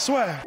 swear. 0.00 0.42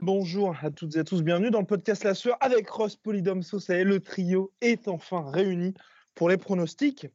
Bonjour 0.00 0.54
à 0.62 0.70
toutes 0.70 0.94
et 0.94 1.00
à 1.00 1.04
tous, 1.04 1.22
bienvenue 1.22 1.50
dans 1.50 1.58
le 1.58 1.66
podcast 1.66 2.04
La 2.04 2.14
Sueur 2.14 2.36
avec 2.40 2.70
Ross 2.70 2.96
y 3.04 3.72
est, 3.72 3.84
le 3.84 3.98
trio 3.98 4.52
est 4.60 4.86
enfin 4.86 5.28
réuni 5.28 5.74
pour 6.14 6.28
les 6.28 6.36
pronostics 6.36 7.08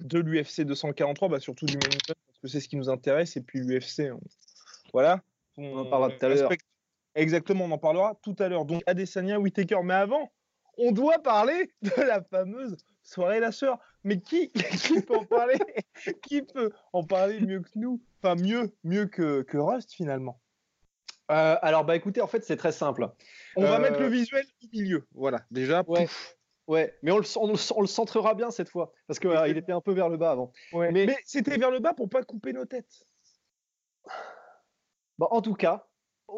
de 0.00 0.20
l'UFC 0.20 0.60
243, 0.60 1.28
bah 1.28 1.40
surtout 1.40 1.66
du 1.66 1.74
main 1.74 1.80
parce 2.06 2.38
que 2.40 2.46
c'est 2.46 2.60
ce 2.60 2.68
qui 2.68 2.76
nous 2.76 2.90
intéresse, 2.90 3.36
et 3.36 3.40
puis 3.40 3.58
l'UFC, 3.58 4.12
on... 4.12 4.20
voilà. 4.92 5.20
On 5.56 5.78
en 5.78 5.86
parlera 5.86 6.10
tout 6.10 6.24
à 6.24 6.28
l'heure. 6.28 6.52
Exactement, 7.16 7.64
on 7.64 7.70
en 7.72 7.78
parlera 7.78 8.16
tout 8.22 8.36
à 8.38 8.48
l'heure. 8.48 8.66
Donc 8.66 8.84
Adesanya, 8.86 9.40
Whitaker, 9.40 9.80
mais 9.82 9.94
avant, 9.94 10.30
on 10.78 10.92
doit 10.92 11.18
parler 11.18 11.70
de 11.82 11.90
la 12.02 12.22
fameuse 12.22 12.76
soirée 13.02 13.40
La 13.40 13.52
Sueur. 13.52 13.78
Mais 14.04 14.20
qui, 14.20 14.50
qui 14.96 15.00
peut 15.00 15.16
en 15.16 15.24
parler? 15.24 15.58
Qui 16.22 16.42
peut 16.42 16.70
en 16.92 17.04
parler 17.04 17.40
mieux 17.40 17.60
que 17.60 17.70
nous? 17.76 18.00
Enfin, 18.22 18.34
mieux, 18.34 18.74
mieux 18.84 19.06
que, 19.06 19.42
que 19.42 19.58
Rust 19.58 19.92
finalement. 19.92 20.40
Euh, 21.30 21.56
alors, 21.62 21.84
bah 21.84 21.94
écoutez, 21.96 22.20
en 22.20 22.26
fait, 22.26 22.44
c'est 22.44 22.56
très 22.56 22.72
simple. 22.72 23.08
On 23.56 23.62
va 23.62 23.76
Euh, 23.76 23.78
mettre 23.78 24.00
le 24.00 24.08
visuel 24.08 24.44
au 24.62 24.66
milieu. 24.72 25.06
Voilà, 25.14 25.40
déjà. 25.50 25.82
Ouais. 25.86 26.02
pouf. 26.02 26.36
Ouais, 26.68 26.96
mais 27.02 27.10
on 27.10 27.18
le, 27.18 27.24
on 27.38 27.46
le- 27.48 27.72
on 27.76 27.80
le 27.80 27.86
centrera 27.88 28.34
bien 28.34 28.50
cette 28.50 28.68
fois, 28.68 28.92
parce 29.06 29.18
qu'il 29.18 29.56
était 29.56 29.72
un 29.72 29.80
peu 29.80 29.92
vers 29.92 30.08
le 30.08 30.16
bas 30.16 30.30
avant. 30.32 30.52
Ouais. 30.72 30.90
Mais- 30.92 31.06
Mais, 31.06 31.16
c'était 31.24 31.56
vers 31.58 31.70
le 31.70 31.80
bas 31.80 31.92
pour 31.94 32.08
pas 32.08 32.22
couper 32.22 32.52
nos 32.52 32.64
têtes. 32.64 33.04
Bon, 35.18 35.26
en 35.30 35.42
tout 35.42 35.54
cas, 35.54 35.86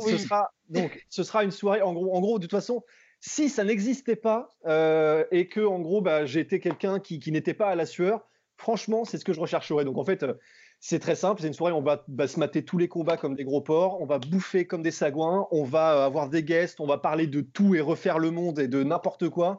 ce, 0.01 0.19
sera, 0.19 0.51
donc, 0.69 1.05
ce 1.09 1.23
sera 1.23 1.45
une 1.45 1.51
soirée, 1.51 1.83
en 1.83 1.93
gros, 1.93 2.15
en 2.15 2.21
gros 2.21 2.39
de 2.39 2.45
toute 2.45 2.51
façon, 2.51 2.83
si 3.27 3.49
ça 3.49 3.65
n'existait 3.65 4.17
pas 4.17 4.51
euh, 4.67 5.25
et 5.31 5.49
que, 5.49 5.61
en 5.61 5.81
gros, 5.81 6.03
bah, 6.03 6.27
j'étais 6.27 6.61
quelqu'un 6.61 7.01
qui, 7.01 7.19
qui 7.21 7.33
n'était 7.33 7.55
pas 7.55 7.69
à 7.69 7.75
la 7.75 7.87
sueur, 7.87 8.21
franchement, 8.59 9.07
c'est 9.07 9.17
ce 9.17 9.25
que 9.25 9.33
je 9.33 9.41
rechercherais. 9.41 9.87
Donc, 9.87 9.97
en 9.97 10.05
fait, 10.05 10.25
euh, 10.25 10.35
c'est 10.79 10.99
très 10.99 11.15
simple. 11.15 11.41
C'est 11.41 11.47
une 11.47 11.55
soirée 11.55 11.73
où 11.73 11.79
on 11.79 11.83
va, 11.83 12.05
va 12.07 12.29
se 12.29 12.39
mater 12.39 12.67
tous 12.67 12.77
les 12.77 12.87
combats 12.87 13.17
comme 13.17 13.35
des 13.35 13.45
gros 13.45 13.63
porcs, 13.63 13.99
on 14.03 14.05
va 14.05 14.19
bouffer 14.19 14.67
comme 14.67 14.83
des 14.83 14.91
sagouins, 14.91 15.49
on 15.53 15.65
va 15.65 15.97
euh, 15.97 16.05
avoir 16.05 16.29
des 16.29 16.43
guests, 16.43 16.81
on 16.81 16.87
va 16.87 16.99
parler 16.99 17.27
de 17.27 17.41
tout 17.41 17.75
et 17.75 17.81
refaire 17.81 18.19
le 18.19 18.31
monde 18.31 18.59
et 18.59 18.69
de 18.69 18.83
n'importe 18.83 19.31
quoi. 19.31 19.59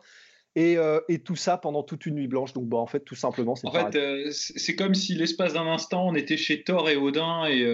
Et, 0.55 0.77
et 1.09 1.19
tout 1.19 1.35
ça 1.35 1.57
pendant 1.57 1.83
toute 1.83 2.05
une 2.05 2.15
nuit 2.15 2.29
blanche. 2.29 2.53
Donc, 2.53 2.69
bah, 2.69 2.77
en 2.77 2.85
fait, 2.85 3.01
tout 3.01 3.15
simplement, 3.15 3.55
c'est 3.55 3.67
En 3.67 3.71
pareil. 3.71 3.91
fait, 3.91 4.31
c'est 4.31 4.75
comme 4.75 4.93
si 4.93 5.15
l'espace 5.15 5.53
d'un 5.53 5.67
instant, 5.67 6.07
on 6.07 6.15
était 6.15 6.37
chez 6.37 6.63
Thor 6.63 6.87
et 6.87 6.95
Odin 6.95 7.45
et 7.47 7.65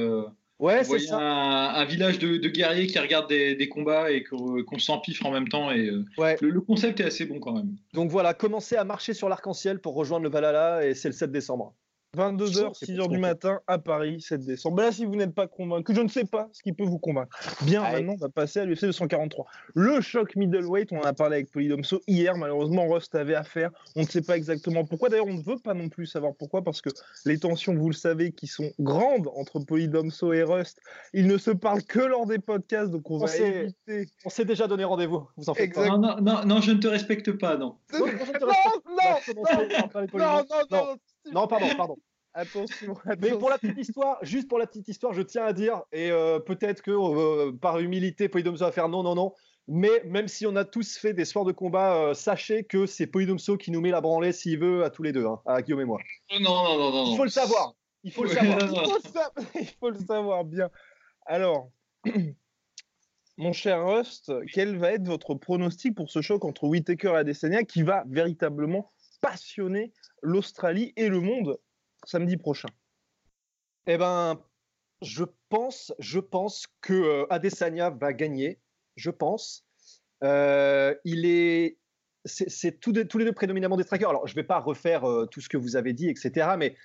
ouais, 0.61 0.83
c'est 0.83 0.99
ça. 0.99 1.17
un, 1.19 1.73
un 1.75 1.85
village 1.85 2.19
de, 2.19 2.37
de 2.37 2.47
guerriers 2.49 2.87
qui 2.87 2.97
regardent 2.99 3.27
des, 3.29 3.55
des 3.55 3.67
combats 3.69 4.11
et 4.11 4.23
qu'on 4.23 4.63
qu'on 4.63 4.79
s'empiffre 4.79 5.25
en 5.25 5.31
même 5.31 5.47
temps. 5.49 5.71
Et 5.71 5.87
euh, 5.89 6.05
Ouais. 6.17 6.37
le, 6.41 6.49
le 6.49 6.61
concept 6.61 6.99
est 7.01 7.05
assez 7.05 7.25
bon 7.25 7.39
quand 7.39 7.53
même. 7.53 7.75
Donc 7.93 8.09
voilà, 8.09 8.33
commencez 8.33 8.75
à 8.77 8.83
marcher 8.83 9.13
sur 9.13 9.27
l'arc-en-ciel 9.27 9.79
pour 9.79 9.95
rejoindre 9.95 10.23
le 10.23 10.29
Valhalla 10.29 10.85
et 10.85 10.93
c'est 10.93 11.09
le 11.09 11.13
7 11.13 11.31
décembre. 11.31 11.73
22h, 12.17 12.71
C'est 12.73 12.87
6h 12.87 12.97
pour 12.99 13.07
du 13.07 13.17
matin 13.19 13.61
à 13.67 13.77
Paris, 13.79 14.19
7 14.19 14.43
décembre. 14.45 14.75
Bah 14.75 14.83
Là, 14.83 14.91
si 14.91 15.05
vous 15.05 15.15
n'êtes 15.15 15.33
pas 15.33 15.47
convaincu, 15.47 15.95
je 15.95 16.01
ne 16.01 16.09
sais 16.09 16.25
pas 16.25 16.49
ce 16.51 16.61
qui 16.61 16.73
peut 16.73 16.83
vous 16.83 16.99
convaincre. 16.99 17.37
Bien, 17.61 17.83
Allez. 17.83 17.99
maintenant, 18.03 18.15
on 18.15 18.17
va 18.17 18.27
passer 18.27 18.59
à 18.59 18.65
l'UFC 18.65 18.81
243. 18.87 19.45
Le 19.75 20.01
choc 20.01 20.35
middleweight, 20.35 20.91
on 20.91 20.97
en 20.99 21.03
a 21.03 21.13
parlé 21.13 21.37
avec 21.37 21.51
Polydomso 21.51 22.01
hier. 22.07 22.35
Malheureusement, 22.35 22.89
Rust 22.89 23.15
avait 23.15 23.35
affaire. 23.35 23.71
On 23.95 24.01
ne 24.01 24.07
sait 24.07 24.21
pas 24.21 24.35
exactement 24.35 24.83
pourquoi. 24.83 25.07
D'ailleurs, 25.07 25.27
on 25.27 25.33
ne 25.35 25.41
veut 25.41 25.57
pas 25.63 25.73
non 25.73 25.87
plus 25.87 26.05
savoir 26.05 26.33
pourquoi, 26.37 26.61
parce 26.63 26.81
que 26.81 26.89
les 27.25 27.39
tensions, 27.39 27.73
vous 27.75 27.87
le 27.87 27.95
savez, 27.95 28.33
qui 28.33 28.47
sont 28.47 28.71
grandes 28.79 29.29
entre 29.35 29.59
Polydomso 29.59 30.33
et 30.33 30.43
Rust, 30.43 30.81
ils 31.13 31.27
ne 31.27 31.37
se 31.37 31.51
parlent 31.51 31.83
que 31.83 31.99
lors 31.99 32.25
des 32.25 32.39
podcasts, 32.39 32.91
donc 32.91 33.09
on, 33.09 33.15
On 33.15 33.19
va 33.19 33.27
s'est- 33.27 33.71
éviter. 33.87 34.11
On 34.25 34.29
s'est 34.29 34.43
déjà 34.45 34.67
donné 34.67 34.83
rendez-vous, 34.83 35.29
vous 35.37 35.49
en 35.49 35.53
faites 35.53 35.63
Exact. 35.63 35.87
Non, 35.87 35.97
non, 35.97 36.17
non, 36.21 36.45
non, 36.45 36.59
je 36.61 36.71
ne 36.73 36.79
te 36.79 36.87
respecte 36.87 37.31
pas, 37.31 37.55
non. 37.55 37.77
Non, 37.93 37.99
te 38.05 38.11
Non, 40.17 40.17
non, 40.17 40.45
non, 40.69 40.71
Non. 40.71 40.95
Non, 41.31 41.47
pardon, 41.47 41.67
pardon. 41.77 41.97
Attention, 42.33 42.95
Mais 43.21 43.31
pour 43.31 43.49
la 43.49 43.57
petite 43.57 43.77
histoire, 43.77 44.17
juste 44.21 44.47
pour 44.47 44.57
la 44.57 44.65
petite 44.65 44.87
histoire, 44.87 45.11
je 45.13 45.21
tiens 45.21 45.43
à 45.43 45.51
dire, 45.53 45.81
et 45.91 46.11
euh, 46.11 46.39
peut-être 46.39 46.81
que 46.81 46.91
euh, 46.91 47.51
par 47.51 47.79
humilité, 47.79 48.29
Polydomso 48.29 48.63
va 48.63 48.71
faire 48.71 48.87
non, 48.87 49.03
non, 49.03 49.15
non. 49.15 49.33
Mais 49.67 50.01
même 50.05 50.27
si 50.27 50.45
on 50.47 50.55
a 50.55 50.63
tous 50.65 50.97
fait 50.97 51.13
des 51.13 51.25
soirs 51.25 51.43
de 51.45 51.51
combat, 51.51 51.95
euh, 51.95 52.13
sachez 52.13 52.63
que 52.63 52.85
c'est 52.85 53.05
Polydomso 53.05 53.57
qui 53.57 53.69
nous 53.69 53.81
met 53.81 53.91
la 53.91 53.99
branlée 54.01 54.31
s'il 54.31 54.59
veut 54.59 54.83
à 54.83 54.89
tous 54.89 55.03
les 55.03 55.11
deux, 55.11 55.25
hein, 55.25 55.41
à 55.45 55.61
Guillaume 55.61 55.81
et 55.81 55.85
moi. 55.85 55.99
Non, 56.39 56.39
non, 56.39 56.77
non, 56.77 56.91
non. 56.91 57.11
Il 57.11 57.17
faut 57.17 57.23
le 57.25 57.29
savoir. 57.29 57.73
Il 58.03 58.11
faut 58.13 58.23
le 58.23 58.29
savoir. 58.29 58.59
non, 58.59 58.65
Il 58.67 58.73
non. 58.75 58.83
faut, 58.85 58.95
le 58.95 59.09
sa- 59.11 59.31
il 59.59 59.67
faut 59.79 59.89
le 59.89 59.99
savoir 59.99 60.43
bien. 60.45 60.69
Alors, 61.25 61.69
mon 63.37 63.53
cher 63.53 63.85
Rust, 63.85 64.31
quel 64.53 64.77
va 64.77 64.93
être 64.93 65.05
votre 65.05 65.35
pronostic 65.35 65.95
pour 65.95 66.09
ce 66.09 66.21
choc 66.21 66.45
entre 66.45 66.63
Whitaker 66.65 67.09
et 67.09 67.17
Adesanya 67.17 67.63
qui 67.63 67.83
va 67.83 68.03
véritablement 68.07 68.91
passionner 69.21 69.93
l'Australie 70.21 70.93
et 70.95 71.09
le 71.09 71.19
monde 71.19 71.59
samedi 72.05 72.37
prochain 72.37 72.69
Eh 73.87 73.97
ben, 73.97 74.41
je 75.01 75.23
pense, 75.49 75.93
je 75.99 76.19
pense 76.19 76.67
que 76.81 76.93
euh, 76.93 77.25
Adesanya 77.29 77.89
va 77.89 78.13
gagner. 78.13 78.59
Je 78.95 79.09
pense. 79.09 79.65
Euh, 80.23 80.93
il 81.03 81.25
est, 81.25 81.77
c'est 82.25 82.79
tous, 82.79 82.91
les 82.91 83.05
deux 83.05 83.33
prédominamment 83.33 83.77
des 83.77 83.83
strikers. 83.83 84.09
Alors, 84.09 84.27
je 84.27 84.35
vais 84.35 84.43
pas 84.43 84.59
refaire 84.59 85.05
euh, 85.05 85.25
tout 85.25 85.41
ce 85.41 85.49
que 85.49 85.57
vous 85.57 85.75
avez 85.75 85.93
dit, 85.93 86.09
etc. 86.09 86.51
Mais 86.57 86.75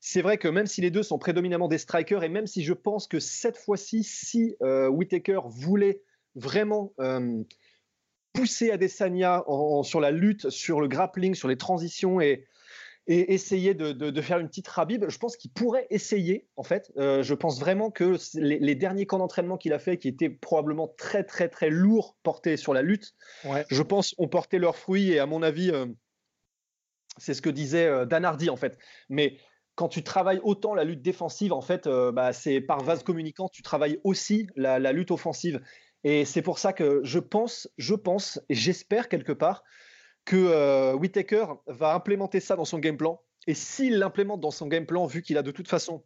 c'est 0.00 0.22
vrai 0.22 0.38
que 0.38 0.48
même 0.48 0.66
si 0.66 0.80
les 0.80 0.90
deux 0.90 1.02
sont 1.02 1.18
prédominamment 1.18 1.68
des 1.68 1.78
strikers 1.78 2.22
et 2.22 2.28
même 2.28 2.46
si 2.46 2.62
je 2.62 2.74
pense 2.74 3.08
que 3.08 3.18
cette 3.18 3.56
fois-ci, 3.56 4.04
si 4.04 4.54
Whittaker 4.60 5.40
voulait 5.46 6.02
vraiment 6.34 6.92
pousser 8.34 8.70
Adesanya 8.70 9.42
sur 9.82 10.00
la 10.00 10.10
lutte, 10.10 10.50
sur 10.50 10.82
le 10.82 10.88
grappling, 10.88 11.34
sur 11.34 11.48
les 11.48 11.56
transitions 11.56 12.20
et 12.20 12.44
et 13.06 13.34
essayer 13.34 13.74
de, 13.74 13.92
de- 13.92 14.10
de 14.10 14.20
faire 14.22 14.38
une 14.38 14.48
petite 14.48 14.68
rabib. 14.68 15.04
Je 15.08 15.18
pense 15.18 15.36
qu'il 15.36 15.50
pourrait 15.50 15.86
essayer, 15.90 16.46
en 16.56 16.62
fait. 16.62 16.90
Euh, 16.96 17.22
je 17.22 17.34
pense 17.34 17.60
vraiment 17.60 17.90
que 17.90 18.16
les, 18.34 18.58
les 18.58 18.74
derniers 18.74 19.04
camps 19.06 19.18
d'entraînement 19.18 19.58
qu'il 19.58 19.72
a 19.72 19.78
fait, 19.78 19.98
qui 19.98 20.08
étaient 20.08 20.30
probablement 20.30 20.88
très, 20.96 21.22
très, 21.24 21.48
très 21.48 21.68
lourds, 21.70 22.16
portés 22.22 22.56
sur 22.56 22.72
la 22.72 22.82
lutte, 22.82 23.14
Ouais. 23.44 23.64
je 23.70 23.82
pense 23.82 24.14
ont 24.18 24.28
porté 24.28 24.58
leurs 24.58 24.76
fruits. 24.76 25.10
Et 25.12 25.18
à 25.18 25.26
mon 25.26 25.42
avis, 25.42 25.70
euh, 25.70 25.86
c'est 27.18 27.34
ce 27.34 27.42
que 27.42 27.50
disait 27.50 27.86
euh, 27.86 28.06
Dan 28.06 28.24
Hardy, 28.24 28.48
en 28.48 28.56
fait. 28.56 28.78
Mais 29.08 29.36
quand 29.74 29.88
tu 29.88 30.02
travailles 30.02 30.40
autant 30.42 30.74
la 30.74 30.84
lutte 30.84 31.02
défensive, 31.02 31.52
en 31.52 31.60
fait, 31.60 31.86
euh, 31.86 32.10
bah, 32.10 32.32
c'est 32.32 32.60
par 32.60 32.82
vase 32.82 33.02
communicant, 33.02 33.48
tu 33.48 33.62
travailles 33.62 34.00
aussi 34.04 34.46
la, 34.56 34.78
la 34.78 34.92
lutte 34.92 35.10
offensive. 35.10 35.60
Et 36.04 36.24
c'est 36.24 36.42
pour 36.42 36.58
ça 36.58 36.72
que 36.72 37.00
je 37.02 37.18
pense, 37.18 37.68
je 37.76 37.94
pense, 37.94 38.40
et 38.48 38.54
j'espère 38.54 39.08
quelque 39.08 39.32
part, 39.32 39.62
que 40.24 40.36
euh, 40.36 40.94
Whittaker 40.94 41.46
va 41.66 41.94
implémenter 41.94 42.40
ça 42.40 42.56
dans 42.56 42.64
son 42.64 42.78
game 42.78 42.96
plan. 42.96 43.20
Et 43.46 43.54
s'il 43.54 43.98
l'implémente 43.98 44.40
dans 44.40 44.50
son 44.50 44.66
game 44.66 44.86
plan, 44.86 45.06
vu 45.06 45.20
qu'il 45.22 45.36
a 45.38 45.42
de 45.42 45.50
toute 45.50 45.68
façon 45.68 46.04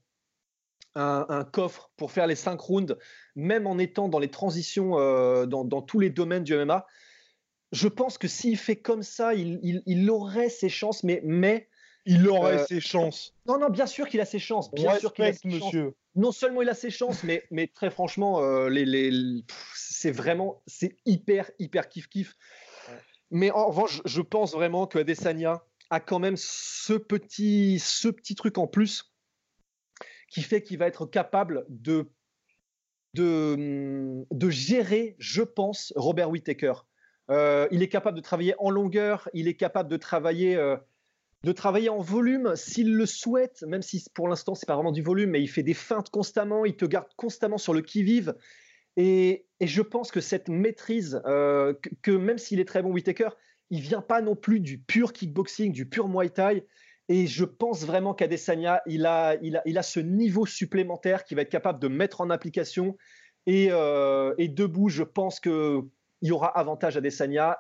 un, 0.95 1.27
un 1.29 1.45
coffre 1.45 1.91
pour 1.97 2.11
faire 2.11 2.27
les 2.27 2.35
5 2.35 2.61
rounds, 2.61 2.97
même 3.37 3.67
en 3.67 3.79
étant 3.79 4.09
dans 4.09 4.19
les 4.19 4.31
transitions 4.31 4.99
euh, 4.99 5.47
dans, 5.47 5.65
dans 5.65 5.83
tous 5.83 6.01
les 6.01 6.11
domaines 6.11 6.43
du 6.45 6.55
MMA, 6.55 6.85
je 7.71 7.87
pense 7.87 8.19
que 8.19 8.27
s'il 8.27 8.57
fait 8.57 8.77
comme 8.77 9.03
ça, 9.03 9.35
il, 9.35 9.61
il- 9.63 9.83
il 9.87 10.11
aurait 10.11 10.49
ses 10.49 10.69
chances, 10.71 11.05
mais, 11.05 11.21
mais 11.25 11.69
Il 12.07 12.27
aurait 12.29 12.61
Euh, 12.61 12.67
ses 12.67 12.81
chances. 12.81 13.35
non, 13.47 13.59
non, 13.59 13.69
bien 13.69 13.87
sûr 13.87 14.09
qu'il 14.09 14.21
a 14.21 14.25
ses 14.25 14.39
chances. 14.39 14.73
Bien 14.73 14.99
sûr 14.99 15.13
qu'il 15.13 15.27
a 15.27 15.33
ses 15.35 15.51
chances. 15.51 15.63
monsieur. 15.65 15.95
Non 16.15 16.33
seulement 16.33 16.63
il 16.63 16.69
a 16.71 16.75
ses 16.75 16.91
chances, 16.91 17.23
mais, 17.23 17.45
mais 17.51 17.67
très 17.69 17.91
franchement, 17.91 18.41
euh, 18.43 18.69
les, 18.71 18.85
les- 18.87 19.43
c'est 19.77 20.11
vraiment, 20.11 20.63
c'est 20.67 20.97
hyper, 21.05 21.51
hyper 21.59 21.89
kiff 21.89 22.09
kiff. 22.09 22.35
Mais 23.31 23.51
en 23.51 23.69
revanche, 23.69 24.01
je 24.05 24.21
pense 24.21 24.53
vraiment 24.53 24.87
que 24.87 24.99
Adesanya 24.99 25.63
a 25.91 26.01
quand 26.01 26.19
même 26.19 26.37
ce 26.37 26.95
petit, 26.95 27.79
ce 27.79 28.09
petit 28.09 28.35
truc 28.35 28.59
en 28.59 28.67
plus 28.67 29.13
qui 30.31 30.43
fait 30.43 30.63
qu'il 30.63 30.79
va 30.79 30.87
être 30.87 31.07
capable 31.07 31.65
de, 31.69 32.11
de, 33.15 34.51
gérer, 34.51 35.17
je 35.19 35.43
pense, 35.43 35.93
Robert 35.97 36.31
Whittaker. 36.31 36.75
Euh, 37.31 37.67
il 37.71 37.83
est 37.83 37.89
capable 37.89 38.17
de 38.17 38.23
travailler 38.23 38.55
en 38.59 38.71
longueur, 38.71 39.29
il 39.35 39.49
est 39.49 39.55
capable 39.55 39.91
de 39.91 39.97
travailler, 39.97 40.57
euh, 40.57 40.77
de 41.45 41.53
travailler 41.53 41.89
en 41.89 42.01
volume 42.01 42.57
s'il 42.57 42.95
le 42.95 43.07
souhaite, 43.07 43.63
même 43.67 43.83
si 43.83 44.05
pour 44.15 44.29
l'instant 44.29 44.55
c'est 44.55 44.67
pas 44.67 44.75
vraiment 44.75 44.93
du 44.93 45.03
volume, 45.03 45.31
mais 45.31 45.43
il 45.43 45.49
fait 45.49 45.63
des 45.63 45.75
feintes 45.75 46.11
constamment, 46.11 46.65
il 46.65 46.77
te 46.77 46.85
garde 46.85 47.09
constamment 47.17 47.59
sur 47.59 47.75
le 47.75 47.83
qui-vive. 47.83 48.35
Et, 48.97 49.47
et 49.61 49.67
je 49.67 49.83
pense 49.83 50.11
que 50.11 50.21
cette 50.21 50.49
maîtrise, 50.49 51.21
euh, 51.27 51.75
que, 52.03 52.11
même 52.11 52.39
s'il 52.39 52.61
est 52.61 52.65
très 52.65 52.83
bon 52.83 52.93
Whitaker, 52.93 53.31
il 53.71 53.81
vient 53.81 54.01
pas 54.01 54.23
non 54.23 54.37
plus 54.37 54.61
du 54.61 54.79
pur 54.79 55.13
kickboxing, 55.13 55.73
du 55.73 55.89
pur 55.89 56.09
Muay 56.09 56.31
Thai. 56.31 56.65
Et 57.09 57.27
je 57.27 57.45
pense 57.45 57.85
vraiment 57.85 58.15
qu'Adesanya, 58.15 58.83
il 58.87 59.07
a, 59.07 59.37
il, 59.43 59.57
a, 59.57 59.63
il 59.67 59.79
a 59.79 59.83
ce 59.83 59.99
niveau 59.99 60.47
supplémentaire 60.47 61.25
qui 61.25 61.35
va 61.35 61.43
être 61.43 61.51
capable 61.51 61.81
de 61.81 61.89
mettre 61.89 62.21
en 62.21 62.31
application. 62.31 62.97
Et, 63.47 63.69
euh, 63.71 64.35
debout, 64.39 64.91
je 64.91 65.03
pense 65.03 65.41
qu'il 65.41 65.83
y 66.23 66.31
aura 66.31 66.49
avantage 66.57 66.97
à 66.97 66.99
Adesanya. 66.99 67.59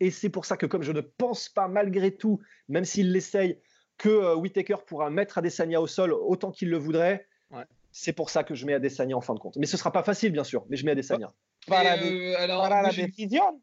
Et 0.00 0.10
c'est 0.10 0.30
pour 0.30 0.44
ça 0.44 0.56
que 0.56 0.66
comme 0.66 0.82
je 0.82 0.92
ne 0.92 1.00
pense 1.00 1.48
pas 1.48 1.68
malgré 1.68 2.16
tout, 2.16 2.40
même 2.68 2.84
s'il 2.84 3.12
l'essaye, 3.12 3.60
que 3.98 4.08
euh, 4.08 4.34
Whitaker 4.34 4.76
pourra 4.86 5.10
mettre 5.10 5.38
Adesanya 5.38 5.80
au 5.80 5.86
sol 5.86 6.12
autant 6.12 6.50
qu'il 6.50 6.70
le 6.70 6.76
voudrait. 6.76 7.26
C'est 7.98 8.12
pour 8.12 8.28
ça 8.28 8.44
que 8.44 8.54
je 8.54 8.66
mets 8.66 8.74
Adesanya 8.74 9.16
en 9.16 9.22
fin 9.22 9.32
de 9.32 9.38
compte. 9.38 9.56
Mais 9.56 9.64
ce 9.64 9.78
sera 9.78 9.90
pas 9.90 10.02
facile, 10.02 10.30
bien 10.30 10.44
sûr, 10.44 10.66
mais 10.68 10.76
je 10.76 10.84
mets 10.84 10.90
Adesanya. 10.92 11.32
Euh, 11.70 12.34
alors, 12.36 12.60
para 12.60 12.74
moi, 12.76 12.82
la 12.82 12.90
j'ai- 12.90 13.06
décision. 13.06 13.62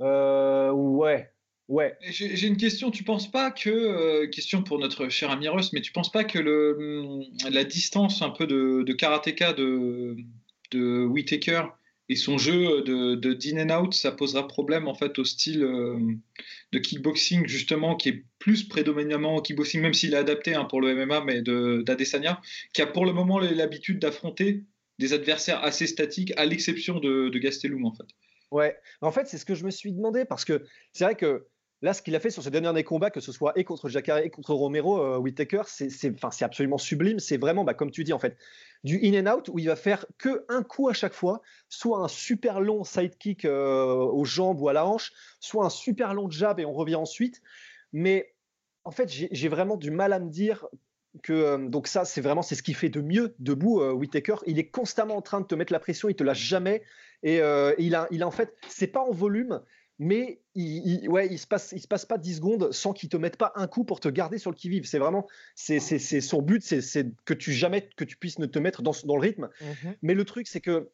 Euh, 0.00 0.70
ouais, 0.70 1.32
ouais. 1.68 1.96
J'ai 2.02 2.46
une 2.46 2.56
question. 2.56 2.92
Tu 2.92 3.02
penses 3.02 3.28
pas 3.28 3.50
que 3.50 3.68
euh, 3.68 4.28
question 4.28 4.62
pour 4.62 4.78
notre 4.78 5.08
cher 5.08 5.32
ami 5.32 5.48
Russ, 5.48 5.72
mais 5.72 5.80
tu 5.80 5.90
penses 5.90 6.12
pas 6.12 6.22
que 6.22 6.38
le 6.38 6.76
hum, 6.78 7.50
la 7.50 7.64
distance 7.64 8.22
un 8.22 8.30
peu 8.30 8.46
de, 8.46 8.84
de 8.86 8.92
karatéka 8.92 9.52
de 9.54 10.16
de 10.70 11.04
Whitaker 11.04 11.64
et 12.08 12.16
son 12.16 12.36
jeu 12.36 12.82
de, 12.82 13.14
de 13.14 13.38
in 13.52 13.70
and 13.70 13.82
out, 13.82 13.94
ça 13.94 14.12
posera 14.12 14.46
problème 14.46 14.88
en 14.88 14.94
fait 14.94 15.18
au 15.18 15.24
style 15.24 15.62
euh, 15.62 15.98
de 16.72 16.78
kickboxing 16.78 17.46
justement 17.46 17.96
qui 17.96 18.10
est 18.10 18.24
plus 18.38 18.64
prédominamment 18.64 19.40
kickboxing, 19.40 19.80
même 19.80 19.94
s'il 19.94 20.12
est 20.12 20.18
adapté 20.18 20.54
hein, 20.54 20.64
pour 20.64 20.80
le 20.80 20.94
MMA, 20.94 21.24
mais 21.24 21.40
de 21.40 21.82
d'Adesanya, 21.82 22.40
qui 22.72 22.82
a 22.82 22.86
pour 22.86 23.06
le 23.06 23.12
moment 23.12 23.38
l'habitude 23.38 23.98
d'affronter 23.98 24.64
des 24.98 25.12
adversaires 25.12 25.62
assez 25.64 25.86
statiques, 25.86 26.32
à 26.36 26.44
l'exception 26.44 27.00
de, 27.00 27.30
de 27.30 27.38
Gastelum 27.38 27.84
en 27.84 27.92
fait. 27.92 28.06
Ouais, 28.50 28.76
en 29.00 29.10
fait, 29.10 29.26
c'est 29.26 29.38
ce 29.38 29.44
que 29.44 29.54
je 29.54 29.64
me 29.64 29.70
suis 29.70 29.92
demandé 29.92 30.24
parce 30.24 30.44
que 30.44 30.64
c'est 30.92 31.04
vrai 31.04 31.16
que 31.16 31.46
là, 31.84 31.92
ce 31.92 32.00
qu'il 32.00 32.16
a 32.16 32.20
fait 32.20 32.30
sur 32.30 32.42
ces 32.42 32.50
derniers 32.50 32.82
combats, 32.82 33.10
que 33.10 33.20
ce 33.20 33.30
soit 33.30 33.52
et 33.56 33.64
contre 33.64 33.90
Jacare 33.90 34.18
et 34.18 34.30
contre 34.30 34.54
Romero, 34.54 34.98
euh, 34.98 35.18
Whittaker, 35.18 35.62
c'est 35.66 36.42
absolument 36.42 36.78
sublime. 36.78 37.18
C'est 37.18 37.36
vraiment, 37.36 37.62
bah, 37.62 37.74
comme 37.74 37.90
tu 37.90 38.04
dis, 38.04 38.14
en 38.14 38.18
fait, 38.18 38.38
du 38.84 38.98
in 39.02 39.20
and 39.20 39.30
out 39.30 39.50
où 39.52 39.58
il 39.58 39.66
va 39.66 39.76
faire 39.76 40.06
que 40.16 40.46
un 40.48 40.62
coup 40.62 40.88
à 40.88 40.94
chaque 40.94 41.12
fois, 41.12 41.42
soit 41.68 41.98
un 41.98 42.08
super 42.08 42.60
long 42.60 42.84
sidekick 42.84 43.44
euh, 43.44 43.84
aux 43.94 44.24
jambes 44.24 44.62
ou 44.62 44.68
à 44.68 44.72
la 44.72 44.86
hanche, 44.86 45.12
soit 45.40 45.66
un 45.66 45.70
super 45.70 46.14
long 46.14 46.30
jab 46.30 46.58
et 46.58 46.64
on 46.64 46.72
revient 46.72 46.94
ensuite. 46.94 47.42
Mais 47.92 48.34
en 48.84 48.90
fait, 48.90 49.10
j'ai 49.10 49.48
vraiment 49.48 49.76
du 49.76 49.90
mal 49.90 50.14
à 50.14 50.20
me 50.20 50.30
dire 50.30 50.66
que 51.22 51.32
euh, 51.34 51.68
donc 51.68 51.86
ça, 51.86 52.06
c'est 52.06 52.22
vraiment 52.22 52.42
c'est 52.42 52.54
ce 52.54 52.62
qu'il 52.62 52.74
fait 52.74 52.88
de 52.88 53.02
mieux 53.02 53.34
debout. 53.40 53.82
euh, 53.82 53.92
Whittaker, 53.92 54.36
il 54.46 54.58
est 54.58 54.68
constamment 54.68 55.16
en 55.16 55.22
train 55.22 55.42
de 55.42 55.46
te 55.46 55.54
mettre 55.54 55.72
la 55.72 55.80
pression, 55.80 56.08
il 56.08 56.16
te 56.16 56.24
lâche 56.24 56.40
jamais. 56.40 56.82
Et 57.22 57.40
euh, 57.40 57.74
il 57.78 57.94
a 57.94 58.08
en 58.22 58.30
fait, 58.30 58.54
c'est 58.68 58.86
pas 58.86 59.00
en 59.00 59.12
volume, 59.12 59.60
mais 59.98 60.40
il, 60.54 61.02
il- 61.04 61.08
ouais, 61.08 61.28
il 61.30 61.38
se 61.38 61.46
passe, 61.46 61.72
il 61.72 61.80
se 61.80 61.88
passe 61.88 62.04
pas 62.04 62.18
10 62.18 62.36
secondes 62.36 62.72
sans 62.72 62.92
qu'il 62.92 63.08
te 63.08 63.16
mette 63.16 63.36
pas 63.36 63.52
un 63.54 63.66
coup 63.66 63.84
pour 63.84 64.00
te 64.00 64.08
garder 64.08 64.38
sur 64.38 64.50
le 64.50 64.56
qui 64.56 64.68
vive. 64.68 64.86
C'est 64.86 64.98
vraiment, 64.98 65.26
c'est, 65.54 65.78
son 66.20 66.42
but, 66.42 66.62
c'est, 66.62 67.06
que 67.24 67.34
tu 67.34 67.52
jamais 67.52 67.88
que 67.96 68.04
tu 68.04 68.16
puisses 68.16 68.38
ne 68.38 68.46
te 68.46 68.58
mettre 68.58 68.82
dans, 68.82 68.92
dans 69.04 69.16
le 69.16 69.20
rythme. 69.22 69.50
Mhm. 69.60 69.96
Mais 70.02 70.14
le 70.14 70.24
truc, 70.24 70.46
c'est 70.48 70.60
que 70.60 70.90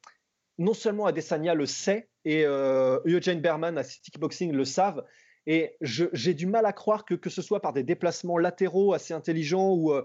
non 0.58 0.75
seulement 0.75 1.06
Adesanya 1.06 1.55
le 1.55 1.64
sait 1.67 2.11
et 2.26 2.44
euh, 2.44 2.99
Eugene 3.06 3.41
Berman 3.41 3.79
à 3.79 3.85
Kickboxing 3.85 4.52
le 4.52 4.64
savent. 4.64 5.05
Et 5.47 5.76
j'ai 5.81 6.35
du 6.35 6.47
mal 6.47 6.67
à 6.67 6.73
croire 6.75 7.06
que, 7.06 7.14
que 7.14 7.31
ce 7.31 7.41
soit 7.41 7.61
par 7.62 7.73
des 7.73 7.82
déplacements 7.82 8.37
latéraux 8.37 8.93
assez 8.93 9.14
intelligents 9.14 9.73
ou 9.73 9.93
euh, 9.93 10.05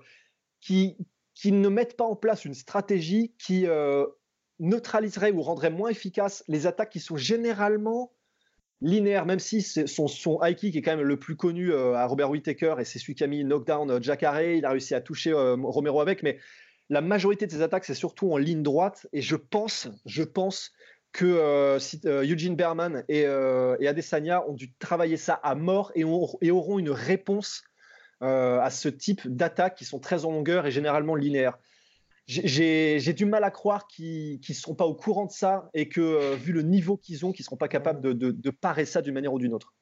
qui, 0.61 0.97
qui 1.33 1.51
ne 1.51 1.67
mettent 1.67 1.97
pas 1.97 2.05
en 2.05 2.15
place 2.15 2.45
une 2.45 2.53
stratégie 2.53 3.35
qui 3.37 3.67
euh, 3.67 4.05
neutraliserait 4.59 5.31
ou 5.31 5.41
rendrait 5.41 5.69
moins 5.69 5.89
efficaces 5.89 6.45
les 6.47 6.67
attaques 6.67 6.89
qui 6.91 7.01
sont 7.01 7.17
généralement 7.17 8.13
linéaires, 8.81 9.25
même 9.25 9.39
si 9.39 9.61
son, 9.61 10.07
son 10.07 10.39
high 10.43 10.55
kick 10.55 10.75
est 10.75 10.81
quand 10.81 10.95
même 10.95 11.07
le 11.07 11.17
plus 11.17 11.35
connu 11.35 11.71
euh, 11.71 11.93
à 11.93 12.05
Robert 12.05 12.29
Whittaker 12.29 12.75
et 12.79 12.85
c'est 12.85 12.99
celui 12.99 13.15
qui 13.15 13.23
a 13.23 13.27
mis 13.27 13.43
knockdown 13.43 13.89
euh, 13.89 14.01
Jacare, 14.01 14.41
il 14.41 14.65
a 14.65 14.71
réussi 14.71 14.93
à 14.93 15.01
toucher 15.01 15.31
euh, 15.31 15.55
Romero 15.55 16.01
avec, 16.01 16.23
mais 16.23 16.39
la 16.89 17.01
majorité 17.01 17.47
de 17.47 17.51
ses 17.51 17.61
attaques 17.61 17.85
c'est 17.85 17.93
surtout 17.93 18.31
en 18.31 18.37
ligne 18.37 18.63
droite 18.63 19.07
et 19.13 19.21
je 19.21 19.35
pense, 19.35 19.87
je 20.05 20.23
pense 20.23 20.71
que 21.13 21.25
euh, 21.25 21.79
Eugene 22.23 22.55
Berman 22.55 23.03
et, 23.07 23.25
Adesanya 23.25 24.47
ont 24.47 24.53
dû 24.53 24.73
travailler 24.73 25.17
ça 25.17 25.33
à 25.33 25.55
mort 25.55 25.91
et, 25.95 26.03
ont- 26.03 26.37
et 26.41 26.51
auront 26.51 26.77
une 26.77 26.91
réponse 26.91 27.63
à 28.21 28.69
ce 28.71 28.89
type 28.89 29.21
d'attaques 29.27 29.75
qui 29.75 29.85
sont 29.85 29.99
très 29.99 30.25
en 30.25 30.31
longueur 30.31 30.65
et 30.65 30.71
généralement 30.71 31.15
linéaires. 31.15 31.59
J'ai- 32.27 33.13
du 33.13 33.25
mal 33.25 33.43
à 33.43 33.51
croire 33.51 33.87
qu'ils 33.87 34.39
ne 34.49 34.53
seront 34.53 34.73
pas 34.73 34.85
au 34.85 34.95
courant 34.95 35.25
de 35.25 35.31
ça 35.31 35.69
et 35.75 35.87
que, 35.87 36.01
euh, 36.01 36.35
vu 36.35 36.53
le 36.53 36.63
niveau 36.63 36.97
qu'ils 36.97 37.23
ont, 37.25 37.31
qu'ils 37.31 37.43
ne 37.43 37.45
seront 37.45 37.57
pas 37.57 37.67
capables 37.67 38.01
de, 38.01 38.13
de, 38.13 38.31
de 38.31 38.49
parer 38.49 38.85
ça 38.85 39.01
d'une 39.03 39.13
manière 39.13 39.31
ou 39.33 39.37
d'une 39.39 39.53
autre. 39.53 39.73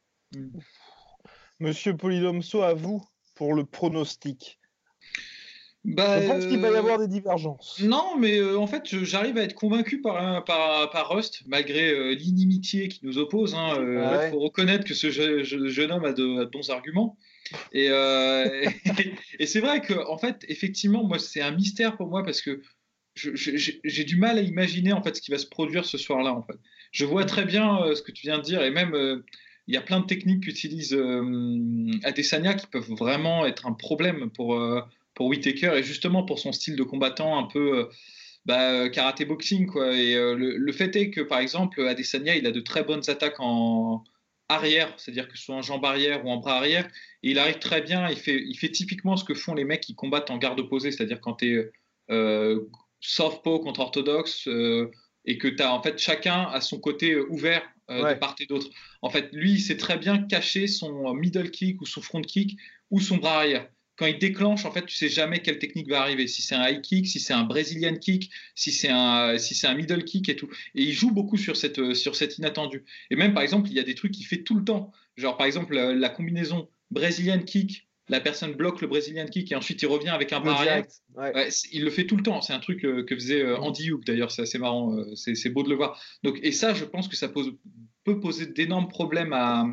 Monsieur 1.59 1.95
Polydomso, 1.95 2.61
à 2.61 2.73
vous 2.73 3.01
pour 3.35 3.53
le 3.53 3.63
pronostic. 3.65 4.59
Bah, 5.85 6.21
Je 6.21 6.27
pense 6.27 6.45
qu'il 6.45 6.59
va 6.59 6.71
y 6.71 6.75
avoir 6.75 6.97
des 6.97 7.07
divergences. 7.09 7.79
Non, 7.83 8.17
mais 8.17 8.37
euh, 8.37 8.57
en 8.57 8.67
fait, 8.67 8.83
j'arrive 9.03 9.37
à 9.37 9.43
être 9.43 9.53
convaincu 9.53 10.01
par, 10.01 10.43
par, 10.45 10.89
par 10.91 11.09
Rust, 11.09 11.43
malgré 11.45 11.89
euh, 11.91 12.13
l'inimitié 12.15 12.87
qui 12.87 13.01
nous 13.05 13.17
oppose. 13.17 13.51
Il 13.51 13.57
hein, 13.57 13.77
euh, 13.79 14.17
Ouais. 14.17 14.31
faut 14.31 14.39
reconnaître 14.39 14.85
que 14.85 14.93
ce 14.93 15.09
je- 15.11 15.43
je- 15.43 15.67
jeune 15.67 15.91
homme 15.91 16.05
a 16.05 16.13
de, 16.13 16.41
a 16.41 16.45
de 16.45 16.49
bons 16.49 16.69
arguments. 16.69 17.17
Et, 17.71 17.87
euh, 17.89 18.65
et, 19.39 19.45
c'est 19.45 19.59
vrai 19.59 19.81
que, 19.81 19.93
en 20.07 20.17
fait, 20.17 20.45
effectivement, 20.47 21.03
moi, 21.03 21.19
c'est 21.19 21.41
un 21.41 21.51
mystère 21.51 21.97
pour 21.97 22.07
moi 22.07 22.23
parce 22.23 22.41
que 22.41 22.61
j'ai 23.15 24.03
du 24.03 24.17
mal 24.17 24.39
à 24.39 24.41
imaginer 24.41 24.91
en 24.91 25.03
fait 25.03 25.15
ce 25.15 25.21
qui 25.21 25.29
va 25.29 25.37
se 25.37 25.45
produire 25.45 25.85
ce 25.85 25.97
soir-là. 25.97 26.33
En 26.33 26.41
fait, 26.41 26.57
je 26.91 27.05
vois 27.05 27.25
très 27.25 27.45
bien 27.45 27.81
euh, 27.83 27.95
ce 27.95 28.01
que 28.01 28.11
tu 28.11 28.25
viens 28.25 28.37
de 28.37 28.43
dire 28.43 28.63
et 28.63 28.71
même. 28.71 28.93
euh, 28.95 29.23
il 29.65 29.73
y 29.73 29.77
a 29.77 29.81
plein 29.81 30.01
de 30.01 30.05
techniques 30.05 30.43
qu'utilise 30.43 30.93
Adesanya 32.03 32.53
qui 32.53 32.67
peuvent 32.67 32.91
vraiment 32.99 33.45
être 33.45 33.65
un 33.65 33.71
problème 33.71 34.29
pour, 34.29 34.61
pour 35.13 35.27
Whitaker 35.27 35.77
et 35.77 35.83
justement 35.83 36.23
pour 36.25 36.37
son 36.37 36.51
style 36.51 36.75
de 36.75 36.83
combattant 36.83 37.39
un 37.39 37.43
peu 37.43 37.87
bah, 38.45 38.89
karaté 38.89 39.23
boxing 39.23 39.67
quoi. 39.67 39.95
Et 39.95 40.15
le, 40.15 40.57
le 40.57 40.71
fait 40.73 40.93
est 40.97 41.11
que 41.11 41.21
par 41.21 41.39
exemple 41.39 41.79
Adesanya 41.87 42.35
il 42.35 42.45
a 42.45 42.51
de 42.51 42.59
très 42.59 42.83
bonnes 42.83 43.09
attaques 43.09 43.39
en 43.39 44.03
arrière, 44.53 44.93
c'est-à-dire 44.97 45.27
que 45.27 45.37
ce 45.37 45.43
soit 45.43 45.55
en 45.55 45.61
jambe 45.61 45.85
arrière 45.85 46.25
ou 46.25 46.29
en 46.29 46.37
bras 46.37 46.57
arrière, 46.57 46.87
et 47.23 47.31
il 47.31 47.39
arrive 47.39 47.59
très 47.59 47.81
bien, 47.81 48.09
il 48.09 48.17
fait, 48.17 48.41
il 48.41 48.57
fait 48.57 48.69
typiquement 48.69 49.17
ce 49.17 49.23
que 49.23 49.33
font 49.33 49.53
les 49.53 49.63
mecs 49.65 49.81
qui 49.81 49.95
combattent 49.95 50.29
en 50.31 50.37
garde 50.37 50.59
opposée, 50.59 50.91
c'est-à-dire 50.91 51.19
quand 51.21 51.35
tu 51.35 51.59
es 51.59 51.71
euh, 52.11 52.59
contre 53.43 53.79
orthodoxe 53.81 54.47
euh, 54.47 54.91
et 55.25 55.37
que 55.37 55.47
tu 55.47 55.61
as 55.61 55.73
en 55.73 55.81
fait 55.81 55.97
chacun 55.99 56.43
à 56.43 56.61
son 56.61 56.79
côté 56.79 57.11
euh, 57.13 57.25
ouvert 57.29 57.63
euh, 57.89 58.01
Ouais. 58.01 58.13
de 58.13 58.19
part 58.19 58.35
et 58.39 58.45
d'autre. 58.45 58.69
En 59.01 59.09
fait, 59.09 59.29
lui, 59.33 59.53
il 59.53 59.59
sait 59.59 59.75
très 59.75 59.97
bien 59.97 60.17
cacher 60.17 60.67
son 60.67 61.13
middle 61.13 61.51
kick 61.51 61.81
ou 61.81 61.85
son 61.85 62.01
front 62.01 62.21
kick 62.21 62.57
ou 62.91 63.01
son 63.01 63.17
bras 63.17 63.37
arrière. 63.39 63.67
Quand 63.95 64.05
il 64.07 64.17
déclenche, 64.17 64.65
en 64.65 64.71
fait, 64.71 64.85
tu 64.85 64.95
sais 64.95 65.07
jamais 65.09 65.39
quelle 65.41 65.59
technique 65.59 65.87
va 65.89 66.01
arriver. 66.01 66.25
Si 66.27 66.41
c'est 66.41 66.55
un 66.55 66.67
high 66.67 66.81
kick, 66.81 67.07
si 67.07 67.19
c'est 67.19 67.33
un 67.33 67.43
Brazilian 67.43 67.95
kick, 67.95 68.31
si 68.55 68.71
c'est 68.71 68.89
un, 68.89 69.37
si 69.37 69.53
c'est 69.53 69.67
un 69.67 69.75
middle 69.75 70.03
kick 70.03 70.29
et 70.29 70.35
tout. 70.35 70.49
Et 70.75 70.83
il 70.83 70.93
joue 70.93 71.11
beaucoup 71.11 71.37
sur 71.37 71.55
cette, 71.55 71.77
euh, 71.79 71.93
sur 71.93 72.15
cet 72.15 72.37
inattendu. 72.39 72.83
Et 73.11 73.15
même, 73.15 73.33
par 73.33 73.43
exemple, 73.43 73.69
il 73.69 73.75
y 73.75 73.79
a 73.79 73.83
des 73.83 73.93
trucs 73.95 74.11
qu'il 74.11 74.25
fait 74.25 74.41
tout 74.43 74.55
le 74.55 74.63
temps. 74.63 74.91
Genre, 75.15 75.37
par 75.37 75.45
exemple, 75.45 75.75
la, 75.75 75.93
la 75.93 76.09
combinaison 76.09 76.69
Brazilian 76.89 77.39
kick, 77.39 77.87
la 78.09 78.19
personne 78.19 78.53
bloque 78.53 78.81
le 78.81 78.87
Brazilian 78.87 79.25
kick 79.27 79.51
et 79.51 79.55
ensuite 79.55 79.81
il 79.81 79.85
revient 79.87 80.09
avec 80.09 80.33
un 80.33 80.39
Le 80.39 80.45
bras 80.45 80.55
arrière. 80.59 80.73
direct. 80.83 81.01
ouais. 81.15 81.49
Il 81.71 81.83
le 81.85 81.89
fait 81.91 82.05
tout 82.05 82.17
le 82.17 82.23
temps. 82.23 82.41
C'est 82.41 82.53
un 82.53 82.59
truc 82.59 82.83
euh, 82.83 83.03
que 83.05 83.15
faisait 83.15 83.41
euh, 83.41 83.57
Andy 83.57 83.91
Hook 83.91 84.03
d'ailleurs. 84.05 84.31
C'est 84.31 84.41
assez 84.41 84.57
marrant. 84.57 84.97
euh, 84.97 85.15
c'est 85.15 85.35
c'est 85.35 85.49
beau 85.49 85.63
de 85.63 85.69
le 85.69 85.75
voir. 85.75 86.01
Donc, 86.23 86.37
et 86.43 86.51
ça, 86.51 86.73
je 86.73 86.83
pense 86.83 87.07
que 87.07 87.15
ça 87.15 87.29
pose, 87.29 87.53
peut 88.03 88.19
poser 88.19 88.47
d'énormes 88.47 88.89
problèmes 88.89 89.31
à, 89.33 89.65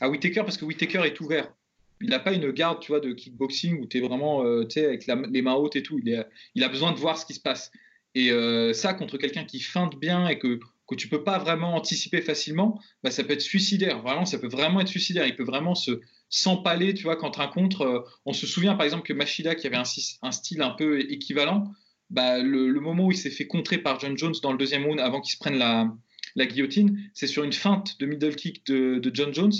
à 0.00 0.08
Whitaker 0.10 0.40
parce 0.42 0.58
que 0.58 0.64
Whitaker 0.66 1.02
est 1.06 1.18
ouvert. 1.20 1.54
Il 2.00 2.10
n'a 2.10 2.18
pas 2.18 2.32
une 2.32 2.50
garde, 2.52 2.80
tu 2.80 2.92
vois, 2.92 3.00
de 3.00 3.12
kickboxing 3.12 3.80
où 3.80 3.86
tu 3.86 3.98
es 3.98 4.00
vraiment, 4.00 4.44
euh, 4.44 4.66
avec 4.76 5.06
les 5.06 5.42
mains 5.42 5.54
hautes 5.54 5.76
et 5.76 5.82
tout. 5.82 6.00
Il, 6.04 6.64
a 6.64 6.68
besoin 6.68 6.92
de 6.92 6.98
voir 6.98 7.18
ce 7.18 7.26
qui 7.26 7.34
se 7.34 7.40
passe. 7.40 7.72
Et 8.14 8.30
euh, 8.30 8.72
ça, 8.72 8.94
contre 8.94 9.18
quelqu'un 9.18 9.44
qui 9.44 9.60
feinte 9.60 9.98
bien 9.98 10.28
et 10.28 10.38
que 10.38 10.60
que 10.88 10.94
tu 10.94 11.08
peux 11.08 11.22
pas 11.22 11.38
vraiment 11.38 11.74
anticiper 11.76 12.22
facilement, 12.22 12.80
bah, 13.02 13.10
ça 13.10 13.22
peut 13.22 13.34
être 13.34 13.42
suicidaire. 13.42 14.00
Vraiment, 14.00 14.24
ça 14.24 14.38
peut 14.38 14.48
vraiment 14.48 14.80
être 14.80 14.88
suicidaire. 14.88 15.26
Il 15.26 15.36
peut 15.36 15.44
vraiment 15.44 15.74
se 15.74 16.00
s'empaler, 16.30 16.94
tu 16.94 17.04
vois, 17.04 17.16
contre 17.16 17.40
un 17.40 17.48
contre. 17.48 17.82
euh, 17.82 18.00
on 18.24 18.32
se 18.32 18.46
souvient 18.46 18.74
par 18.74 18.84
exemple 18.84 19.06
que 19.06 19.12
Machida, 19.12 19.54
qui 19.54 19.66
avait 19.66 19.76
un, 19.76 19.84
style 19.84 20.62
un 20.62 20.70
peu 20.70 21.00
équivalent, 21.00 21.70
bah, 22.10 22.38
le, 22.38 22.72
moment 22.80 23.06
où 23.06 23.12
il 23.12 23.16
s'est 23.18 23.30
fait 23.30 23.46
contrer 23.46 23.78
par 23.78 24.00
John 24.00 24.16
Jones 24.16 24.34
dans 24.42 24.52
le 24.52 24.58
deuxième 24.58 24.84
round 24.86 24.98
avant 24.98 25.20
qu'il 25.20 25.34
se 25.34 25.38
prenne 25.38 25.58
la, 25.58 26.46
guillotine, 26.46 26.98
c'est 27.12 27.26
sur 27.26 27.44
une 27.44 27.52
feinte 27.52 27.98
de 28.00 28.06
middle 28.06 28.34
kick 28.34 28.64
de 28.66 29.10
John 29.12 29.34
Jones. 29.34 29.52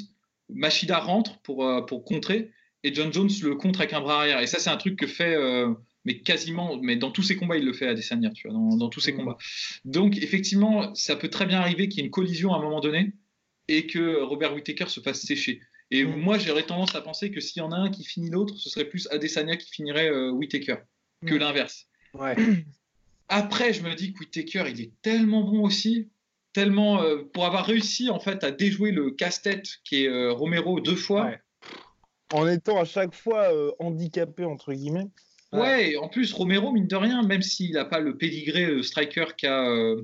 Machida 0.49 0.99
rentre 0.99 1.38
pour, 1.40 1.64
euh, 1.67 1.83
pour 1.83 2.05
contrer 2.05 2.50
et 2.85 2.95
John 2.95 3.12
Jones 3.12 3.31
le 3.43 3.55
contre 3.57 3.81
avec 3.81 3.93
un 3.93 4.00
bras 4.00 4.21
arrière. 4.21 4.40
Et 4.40 4.47
ça, 4.47 4.59
c'est 4.59 4.71
un 4.71 4.76
truc 4.76 4.97
que 4.99 5.07
fait, 5.07 5.35
euh, 5.35 5.73
mais 6.05 6.21
quasiment, 6.21 6.78
mais 6.81 6.97
dans 6.97 7.11
tous 7.11 7.23
ses 7.23 7.37
combats, 7.37 7.57
il 7.57 7.64
le 7.64 7.73
fait 7.73 7.87
à 7.88 7.95
Desania, 7.95 8.31
tu 8.31 8.47
vois, 8.49 8.57
dans, 8.57 8.76
dans 8.76 8.88
tous 8.88 9.00
ses 9.00 9.12
combats. 9.14 9.37
Donc, 9.85 10.17
effectivement, 10.19 10.95
ça 10.95 11.17
peut 11.17 11.28
très 11.28 11.45
bien 11.47 11.61
arriver 11.61 11.88
qu'il 11.88 11.99
y 11.99 12.02
ait 12.02 12.07
une 12.07 12.12
collision 12.12 12.55
à 12.55 12.59
un 12.59 12.62
moment 12.62 12.81
donné 12.81 13.12
et 13.67 13.87
que 13.87 14.23
Robert 14.23 14.55
Whittaker 14.55 14.87
se 14.88 15.00
fasse 15.00 15.21
sécher. 15.23 15.61
Et 15.90 16.05
Mm. 16.05 16.17
moi, 16.21 16.38
j'aurais 16.38 16.62
tendance 16.64 16.95
à 16.95 17.00
penser 17.00 17.31
que 17.31 17.40
s'il 17.40 17.61
y 17.61 17.64
en 17.64 17.73
a 17.73 17.76
un 17.76 17.90
qui 17.90 18.05
finit 18.05 18.31
l'autre, 18.31 18.57
ce 18.57 18.71
serait 18.71 18.85
plus 18.87 19.09
Adesanya 19.11 19.57
qui 19.57 19.71
finirait 19.71 20.09
euh, 20.11 20.31
Whittaker 20.31 20.76
que 21.26 21.35
Mm. 21.35 21.38
l'inverse. 21.38 21.87
Ouais. 22.14 22.37
Après, 23.28 23.73
je 23.73 23.83
me 23.83 23.95
dis 23.95 24.12
que 24.12 24.21
Whittaker, 24.21 24.64
il 24.71 24.81
est 24.81 24.93
tellement 25.02 25.43
bon 25.43 25.62
aussi, 25.64 26.09
tellement 26.59 27.00
euh, 27.05 27.23
pour 27.33 27.47
avoir 27.47 27.65
réussi 27.67 28.11
en 28.11 28.19
fait 28.19 28.43
à 28.43 28.50
déjouer 28.50 28.91
le 28.91 29.12
casse-tête 29.12 29.77
qui 29.85 30.03
est 30.03 30.09
euh, 30.09 30.33
Romero 30.33 30.81
deux 30.81 30.97
fois. 30.97 31.31
En 32.33 32.49
étant 32.49 32.81
à 32.81 32.85
chaque 32.85 33.15
fois 33.15 33.55
euh, 33.55 33.71
handicapé 33.79 34.45
entre 34.45 34.73
guillemets. 34.73 35.07
Ouais, 35.53 35.95
en 35.95 36.09
plus 36.09 36.33
Romero 36.33 36.73
mine 36.73 36.88
de 36.88 36.97
rien, 36.97 37.23
même 37.23 37.43
s'il 37.43 37.75
n'a 37.75 37.85
pas 37.85 38.00
le 38.00 38.17
pédigré 38.17 38.83
striker 38.83 39.27
qu'a 39.37 39.95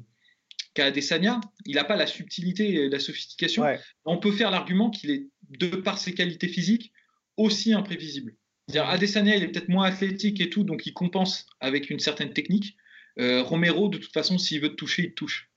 Adesanya, 0.78 1.40
il 1.66 1.74
n'a 1.74 1.82
pas 1.82 1.96
la 1.96 2.06
subtilité 2.06 2.74
et 2.74 2.88
la 2.88 3.00
sophistication. 3.00 3.64
On 4.04 4.18
peut 4.18 4.32
faire 4.32 4.52
l'argument 4.52 4.90
qu'il 4.90 5.10
est, 5.10 5.26
de 5.50 5.74
par 5.74 5.98
ses 5.98 6.14
qualités 6.14 6.48
physiques, 6.48 6.92
aussi 7.36 7.72
imprévisible. 7.72 8.36
C'est-à-dire, 8.68 8.88
Adesanya, 8.90 9.34
il 9.36 9.42
est 9.42 9.48
peut-être 9.48 9.68
moins 9.68 9.86
athlétique 9.86 10.40
et 10.40 10.50
tout, 10.50 10.62
donc 10.62 10.86
il 10.86 10.94
compense 10.94 11.46
avec 11.58 11.90
une 11.90 11.98
certaine 11.98 12.32
technique. 12.32 12.76
Romero, 13.18 13.88
de 13.88 13.98
toute 13.98 14.12
façon, 14.12 14.38
s'il 14.38 14.62
veut 14.62 14.70
te 14.70 14.76
toucher, 14.76 15.02
il 15.02 15.10
te 15.10 15.14
touche. 15.14 15.50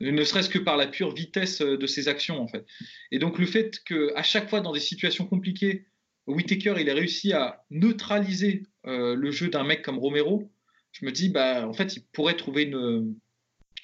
Ne 0.00 0.24
serait-ce 0.24 0.48
que 0.48 0.58
par 0.58 0.76
la 0.76 0.86
pure 0.86 1.14
vitesse 1.14 1.60
euh, 1.60 1.76
de 1.76 1.86
ses 1.86 2.08
actions, 2.08 2.40
en 2.40 2.48
fait. 2.48 2.64
Et 3.10 3.18
donc, 3.18 3.38
le 3.38 3.46
fait 3.46 3.82
qu'à 3.84 4.22
chaque 4.22 4.48
fois, 4.48 4.60
dans 4.60 4.72
des 4.72 4.80
situations 4.80 5.26
compliquées, 5.26 5.86
Whitaker, 6.26 6.74
il 6.78 6.88
a 6.88 6.94
réussi 6.94 7.32
à 7.32 7.64
neutraliser 7.70 8.64
euh, 8.86 9.14
le 9.14 9.30
jeu 9.30 9.48
d'un 9.48 9.64
mec 9.64 9.82
comme 9.82 9.98
Romero, 9.98 10.50
je 10.92 11.04
me 11.04 11.12
dis, 11.12 11.28
bah, 11.28 11.68
en 11.68 11.72
fait, 11.72 11.96
il 11.96 12.04
pourrait 12.12 12.36
trouver 12.36 12.62
une, 12.62 13.14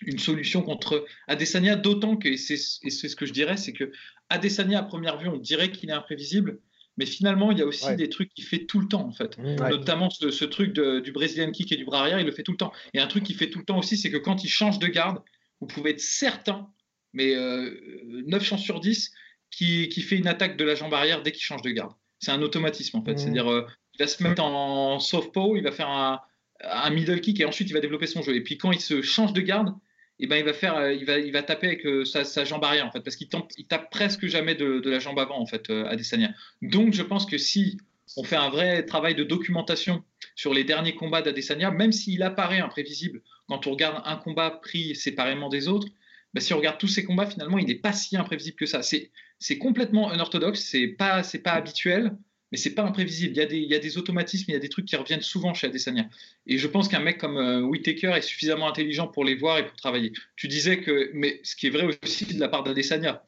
une 0.06 0.18
solution 0.18 0.62
contre 0.62 1.04
Adesanya, 1.28 1.76
d'autant 1.76 2.16
que, 2.16 2.28
et 2.28 2.36
c'est 2.36 2.56
ce 2.56 3.16
que 3.16 3.26
je 3.26 3.32
dirais, 3.32 3.56
c'est 3.56 3.72
que 3.72 3.92
Adesanya, 4.28 4.78
à 4.78 4.82
première 4.82 5.18
vue, 5.18 5.28
on 5.28 5.38
dirait 5.38 5.70
qu'il 5.70 5.90
est 5.90 5.94
imprévisible, 5.94 6.60
mais 6.96 7.06
finalement, 7.06 7.50
il 7.50 7.58
y 7.58 7.62
a 7.62 7.66
aussi 7.66 7.94
des 7.96 8.08
trucs 8.08 8.32
qu'il 8.34 8.44
fait 8.44 8.66
tout 8.66 8.80
le 8.80 8.86
temps, 8.86 9.06
en 9.06 9.12
fait. 9.12 9.38
Mmh. 9.38 9.68
Notamment 9.70 10.10
ce, 10.10 10.44
truc 10.44 10.72
du 10.72 11.12
Brazilian 11.12 11.50
kick 11.50 11.72
et 11.72 11.76
du 11.76 11.84
bras 11.84 12.00
arrière, 12.00 12.20
il 12.20 12.26
le 12.26 12.32
fait 12.32 12.42
tout 12.42 12.52
le 12.52 12.58
temps. 12.58 12.72
Et 12.94 13.00
un 13.00 13.06
truc 13.06 13.24
qu'il 13.24 13.36
fait 13.36 13.48
tout 13.48 13.58
le 13.58 13.64
temps 13.64 13.78
aussi, 13.78 13.96
c'est 13.96 14.10
que 14.10 14.18
quand 14.18 14.44
il 14.44 14.48
change 14.48 14.78
de 14.78 14.86
garde, 14.86 15.18
vous 15.60 15.66
pouvez 15.66 15.90
être 15.90 16.00
certain, 16.00 16.68
mais 17.12 17.34
9 17.34 17.36
euh, 17.36 18.44
chances 18.44 18.62
sur 18.62 18.80
10, 18.80 19.12
qu'il 19.50 20.02
fait 20.02 20.16
une 20.16 20.28
attaque 20.28 20.56
de 20.56 20.64
la 20.64 20.74
jambe 20.74 20.94
arrière 20.94 21.22
dès 21.22 21.32
qu'il 21.32 21.42
change 21.42 21.62
de 21.62 21.70
garde. 21.70 21.92
C'est 22.18 22.30
un 22.30 22.42
automatisme, 22.42 22.98
en 22.98 23.04
fait. 23.04 23.14
Mmh. 23.14 23.18
C'est-à-dire, 23.18 23.50
euh, 23.50 23.66
il 23.94 23.98
va 23.98 24.06
se 24.06 24.22
mettre 24.22 24.42
en, 24.42 24.98
soft 25.00 25.32
paw, 25.32 25.56
il 25.56 25.62
va 25.62 25.72
faire 25.72 25.88
un, 25.88 26.20
un 26.62 26.90
middle 26.90 27.20
kick 27.20 27.40
et 27.40 27.44
ensuite 27.44 27.68
il 27.68 27.72
va 27.72 27.80
développer 27.80 28.06
son 28.06 28.22
jeu. 28.22 28.34
Et 28.34 28.42
puis 28.42 28.58
quand 28.58 28.72
il 28.72 28.80
se 28.80 29.02
change 29.02 29.32
de 29.32 29.40
garde, 29.40 29.74
eh 30.18 30.26
ben 30.26 30.36
il 30.36 30.44
va 30.44 30.52
faire, 30.52 30.76
euh, 30.76 30.92
il 30.92 31.04
va, 31.04 31.18
il 31.18 31.32
va 31.32 31.42
taper 31.42 31.68
avec 31.68 31.86
euh, 31.86 32.04
sa, 32.04 32.44
jambe 32.44 32.62
arrière 32.64 32.86
en 32.86 32.90
fait, 32.90 33.00
parce 33.00 33.16
qu'il 33.16 33.28
il 33.56 33.66
tape 33.66 33.90
presque 33.90 34.26
jamais 34.26 34.54
de, 34.54 34.82
la 34.88 34.98
jambe 34.98 35.18
avant 35.18 35.40
en 35.40 35.46
fait 35.46 35.70
à 35.70 35.88
Adesanya. 35.88 36.30
Donc 36.62 36.92
je 36.92 37.02
pense 37.02 37.26
que 37.26 37.38
si 37.38 37.78
on 38.16 38.24
fait 38.24 38.36
un 38.36 38.50
vrai 38.50 38.84
travail 38.84 39.14
de 39.14 39.24
documentation 39.24 40.04
sur 40.34 40.54
les 40.54 40.64
derniers 40.64 40.94
combats 40.94 41.22
d'Adesanya, 41.22 41.70
même 41.70 41.92
s'il 41.92 42.22
apparaît 42.22 42.60
imprévisible 42.60 43.22
quand 43.48 43.66
on 43.66 43.72
regarde 43.72 44.02
un 44.04 44.16
combat 44.16 44.50
pris 44.50 44.94
séparément 44.94 45.48
des 45.48 45.68
autres, 45.68 45.88
ben, 46.32 46.40
si 46.40 46.54
on 46.54 46.58
regarde 46.58 46.78
tous 46.78 46.88
ces 46.88 47.04
combats, 47.04 47.26
finalement, 47.26 47.58
il 47.58 47.66
n'est 47.66 47.74
pas 47.74 47.92
si 47.92 48.16
imprévisible 48.16 48.56
que 48.56 48.66
ça. 48.66 48.82
C'est 48.82 49.58
complètement 49.58 50.12
unorthodoxe, 50.14 50.60
c'est 50.60 50.86
pas, 50.86 51.22
pas 51.42 51.52
habituel, 51.52 52.16
mais 52.52 52.58
c'est 52.58 52.74
pas 52.74 52.84
imprévisible. 52.84 53.32
Il 53.34 53.38
y, 53.38 53.40
a 53.40 53.46
des, 53.46 53.58
il 53.58 53.70
y, 53.70 53.74
a 53.74 53.78
des, 53.80 53.98
automatismes, 53.98 54.50
il 54.50 54.54
y 54.54 54.56
a 54.56 54.60
des 54.60 54.68
trucs 54.68 54.86
qui 54.86 54.96
reviennent 54.96 55.22
souvent 55.22 55.54
chez 55.54 55.66
Adesanya. 55.66 56.08
Et 56.46 56.58
je 56.58 56.66
pense 56.68 56.88
qu'un 56.88 57.00
mec 57.00 57.18
comme 57.18 57.36
euh, 57.36 57.62
Whitaker 57.62 58.12
est 58.14 58.22
suffisamment 58.22 58.68
intelligent 58.68 59.08
pour 59.08 59.24
les 59.24 59.34
voir 59.34 59.58
et 59.58 59.66
pour 59.66 59.76
travailler. 59.76 60.12
Tu 60.36 60.46
disais 60.46 60.80
que, 60.80 61.10
mais 61.14 61.40
ce 61.42 61.56
qui 61.56 61.66
est 61.66 61.70
vrai 61.70 61.86
aussi 62.02 62.26
de 62.26 62.38
la 62.38 62.48
part 62.48 62.62
d'Adesanya, 62.62 63.22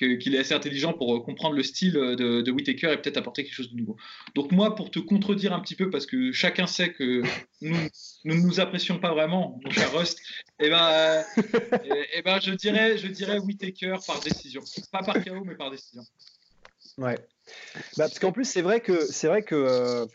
qu'il 0.00 0.34
est 0.34 0.38
assez 0.38 0.54
intelligent 0.54 0.92
pour 0.92 1.14
euh, 1.14 1.20
comprendre 1.20 1.54
le 1.54 1.62
style 1.62 1.92
de, 1.92 2.40
de 2.40 2.50
Whitaker 2.50 2.92
et 2.92 2.96
peut-être 2.96 3.18
apporter 3.18 3.44
quelque 3.44 3.54
chose 3.54 3.70
de 3.70 3.76
nouveau. 3.76 3.96
Donc 4.34 4.52
moi, 4.52 4.74
pour 4.74 4.90
te 4.90 4.98
contredire 4.98 5.52
un 5.52 5.60
petit 5.60 5.76
peu, 5.76 5.90
parce 5.90 6.06
que 6.06 6.32
chacun 6.32 6.66
sait 6.66 6.92
que 6.92 7.22
nous 7.60 7.76
ne 8.24 8.34
nous, 8.34 8.60
apprécions 8.60 8.98
pas 8.98 9.12
vraiment, 9.12 9.60
mon 9.64 9.70
cher 9.70 9.92
Rust, 9.92 10.20
et 10.58 10.66
eh 10.66 10.70
ben, 10.70 10.88
euh, 10.90 11.22
et, 11.84 12.06
eh 12.14 12.22
ben, 12.22 12.40
je 12.40 12.52
dirais, 12.52 12.98
je 12.98 13.08
dirais 13.08 13.38
Whitaker 13.38 13.96
par 14.06 14.20
décision, 14.20 14.62
pas 14.90 15.02
par 15.02 15.22
chaos, 15.22 15.44
mais 15.44 15.54
par 15.54 15.70
décision. 15.70 16.02
Ouais. 16.98 17.16
Bah, 17.96 18.04
parce 18.06 18.18
qu'en 18.18 18.32
plus, 18.32 18.44
c'est 18.44 18.62
vrai 18.62 18.80
que 18.80 19.04
c'est 19.06 19.28
vrai 19.28 19.42
que 19.42 19.54
euh, 19.54 20.06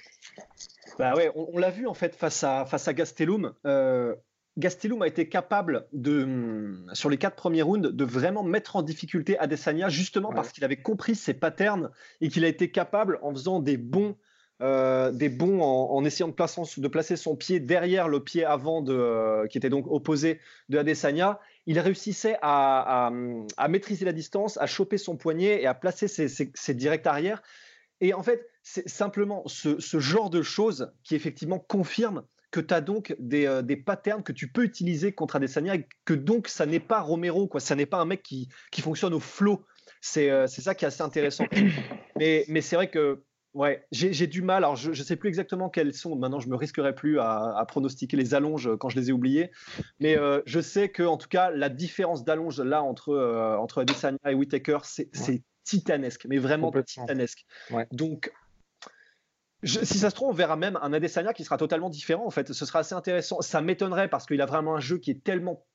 bah 1.00 1.16
ouais, 1.16 1.32
on, 1.36 1.58
l'a 1.58 1.70
vu 1.70 1.88
en 1.88 1.94
fait 1.94 2.16
face 2.16 2.44
à 2.44 2.66
face 2.66 2.88
à 2.88 2.94
Gastelum. 2.94 3.54
Euh, 3.66 4.16
Gastelum 4.58 5.02
a 5.02 5.08
été 5.08 5.28
capable 5.28 5.86
de, 5.92 6.24
hum, 6.24 6.90
sur 6.94 7.10
les 7.10 7.18
quatre 7.18 7.36
premiers 7.36 7.62
rounds, 7.62 7.92
de 7.92 8.06
vraiment 8.06 8.44
mettre 8.44 8.78
en 8.78 8.84
difficulté 8.84 9.38
Adesanya 9.38 9.90
justement 9.90 10.32
parce 10.32 10.52
qu'il 10.52 10.64
avait 10.64 10.82
compris 10.82 11.16
ses 11.16 11.34
patterns 11.34 11.90
et 12.22 12.30
qu'il 12.30 12.46
a 12.46 12.48
été 12.48 12.72
capable, 12.72 13.20
en 13.22 13.32
faisant 13.32 13.60
des 13.60 13.78
bons, 13.78 14.16
euh, 14.62 15.12
des 15.12 15.28
bons 15.28 15.62
en, 15.62 16.06
essayant 16.06 16.30
de 16.30 16.34
placer, 16.34 16.62
de 16.78 16.88
placer, 16.88 17.18
son 17.18 17.36
pied 17.36 17.60
derrière 17.60 18.08
le 18.08 18.24
pied 18.24 18.46
avant 18.46 18.82
de, 18.82 19.46
qui 19.48 19.58
était 19.58 19.70
donc 19.70 19.86
opposé 19.88 20.40
de 20.70 20.78
Adesanya, 20.78 21.40
il 21.66 21.80
réussissait 21.80 22.38
à, 22.42 23.12
maîtriser 23.68 24.06
la 24.06 24.14
distance, 24.14 24.58
à 24.58 24.68
choper 24.68 24.98
son 24.98 25.18
poignet 25.18 25.62
et 25.62 25.68
à 25.68 25.74
placer 25.74 26.08
ses, 26.08 26.74
directs 26.74 27.08
arrière. 27.08 27.42
Et 28.02 28.14
en 28.14 28.24
fait, 28.24 28.48
c'est 28.62 28.88
simplement 28.88 29.44
ce, 29.48 30.00
genre 30.00 30.30
de 30.30 30.42
choses 30.42 30.94
qui 31.04 31.16
effectivement 31.16 31.60
confirme 31.60 32.24
que 32.56 32.62
tu 32.62 32.74
as 32.74 32.80
donc 32.80 33.14
euh, 33.34 33.62
des, 33.62 33.76
patterns 33.76 34.24
que 34.24 34.32
tu 34.32 34.48
peux 34.48 34.64
utiliser 34.64 35.12
contre 35.12 35.36
Adesanya 35.36 35.76
et 35.76 35.88
que 36.06 36.14
donc 36.14 36.48
ça 36.48 36.66
n'est 36.66 36.80
pas 36.80 37.02
Romero, 37.02 37.48
quoi. 37.48 37.60
ça 37.60 37.76
n'est 37.76 37.86
pas 37.86 38.00
un 38.00 38.06
mec 38.06 38.24
qui, 38.24 38.48
fonctionne 38.80 39.14
au. 39.14 39.20
Euh, 39.20 40.48
c'est 40.48 40.62
ça 40.62 40.74
qui 40.74 40.86
est 40.86 40.88
assez 40.88 41.02
intéressant. 41.02 41.46
Mais, 42.18 42.46
mais 42.48 42.62
c'est 42.62 42.78
vrai 42.78 42.90
que 42.90 43.22
Ouais, 43.54 43.86
j'ai 43.92 44.28
du 44.28 44.42
mal. 44.42 44.66
Alors, 44.66 44.76
je 44.76 44.90
ne 44.90 44.94
sais 44.94 45.16
plus 45.16 45.30
exactement 45.30 45.70
quelles 45.70 45.94
sont. 45.94 46.18
Maintenant, 46.18 46.42
je 46.42 46.50
me 46.50 46.58
risquerai 46.58 46.94
plus 46.94 47.20
à, 47.22 47.64
pronostiquer 47.70 48.18
les 48.18 48.34
allonges 48.34 48.70
quand 48.80 48.90
je 48.90 49.00
les 49.00 49.10
ai 49.10 49.14
oubliées. 49.14 49.50
Mais 50.02 50.18
euh, 50.18 50.42
je 50.46 50.60
sais 50.60 50.90
que, 50.90 51.04
en 51.04 51.16
tout 51.16 51.30
cas, 51.30 51.52
la 51.52 51.70
différence 51.70 52.26
d'allonge 52.26 52.60
là 52.60 52.84
entre, 52.84 53.10
euh, 53.10 53.56
entre 53.56 53.84
Adesanya 53.84 54.18
et 54.28 54.34
Whitaker, 54.34 54.80
c'est 54.84 55.42
titanesque, 55.64 56.26
mais 56.28 56.38
vraiment 56.38 56.70
titanesque. 56.86 57.46
Donc, 57.94 58.34
si 59.66 59.98
ça 59.98 60.10
se 60.10 60.16
trouve, 60.16 60.30
on 60.30 60.34
verra 60.34 60.56
même 60.56 60.78
un 60.82 60.94
Adesanya 60.94 61.34
qui 61.34 61.44
sera 61.44 61.58
totalement 61.58 61.90
différent. 61.90 62.26
En 62.26 62.32
fait, 62.32 62.54
ce 62.54 62.66
sera 62.66 62.80
assez 62.80 62.96
intéressant. 62.96 63.42
Ça 63.42 63.62
m'étonnerait 63.62 64.10
parce 64.10 64.26
qu'il 64.26 64.42
a 64.42 64.46
vraiment 64.46 64.76
un 64.76 64.80
jeu 64.80 64.98
qui 64.98 65.12
est 65.12 65.24
tellement 65.24 65.66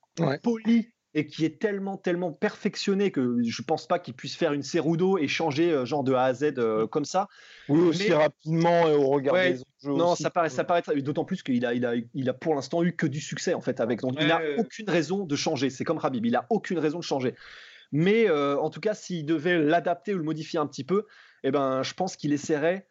poli 0.43 0.93
et 1.15 1.27
qui 1.27 1.45
est 1.45 1.61
tellement, 1.61 1.97
tellement 1.97 2.31
perfectionné 2.31 3.11
que 3.11 3.43
je 3.43 3.63
pense 3.63 3.89
pas 3.89 3.99
qu'il 3.99 4.15
puisse 4.15 4.37
faire 4.37 4.53
une 4.53 4.63
Cerudo 4.63 5.19
et 5.19 5.27
changer 5.27 5.73
euh, 5.73 5.85
genre 5.85 6.05
de 6.05 6.13
A 6.13 6.23
à 6.23 6.35
Z 6.35 6.55
euh, 6.59 6.87
comme 6.87 7.05
ça. 7.05 7.27
Oui, 7.69 7.81
aussi 7.81 8.13
rapidement 8.13 8.89
et 8.89 8.95
au 8.95 9.09
regard 9.09 9.35
des 9.35 9.61
autres 9.61 9.97
Non, 9.97 10.15
ça 10.15 10.31
paraît, 10.31 10.51
ça 10.51 10.63
paraît 10.63 10.83
d'autant 11.03 11.25
plus 11.25 11.43
qu'il 11.43 11.67
a, 11.67 11.75
il 11.75 11.85
a, 11.85 11.95
il 12.15 12.29
a 12.29 12.33
pour 12.33 12.55
l'instant 12.55 12.85
eu 12.85 12.93
que 12.93 13.07
du 13.07 13.21
succès 13.21 13.55
en 13.55 13.61
fait 13.61 13.81
avec. 13.81 14.01
Donc 14.01 14.15
il 14.21 14.29
n'a 14.29 14.41
aucune 14.59 14.89
raison 14.89 15.25
de 15.25 15.37
changer. 15.37 15.69
C'est 15.69 15.85
comme 15.85 15.99
Rabib, 15.99 16.25
il 16.25 16.37
a 16.37 16.47
aucune 16.49 16.79
raison 16.79 16.99
de 16.99 17.05
changer. 17.05 17.35
Mais 17.93 18.29
euh, 18.29 18.57
en 18.59 18.71
tout 18.71 18.81
cas, 18.81 18.95
s'il 18.95 19.27
devait 19.27 19.59
l'adapter 19.59 20.15
ou 20.15 20.19
le 20.19 20.25
modifier 20.25 20.61
un 20.61 20.67
petit 20.67 20.85
peu, 20.85 21.07
eh 21.43 21.51
ben, 21.51 21.83
je 21.83 21.93
pense 21.95 22.17
qu'il 22.17 22.33
essaierait 22.33 22.87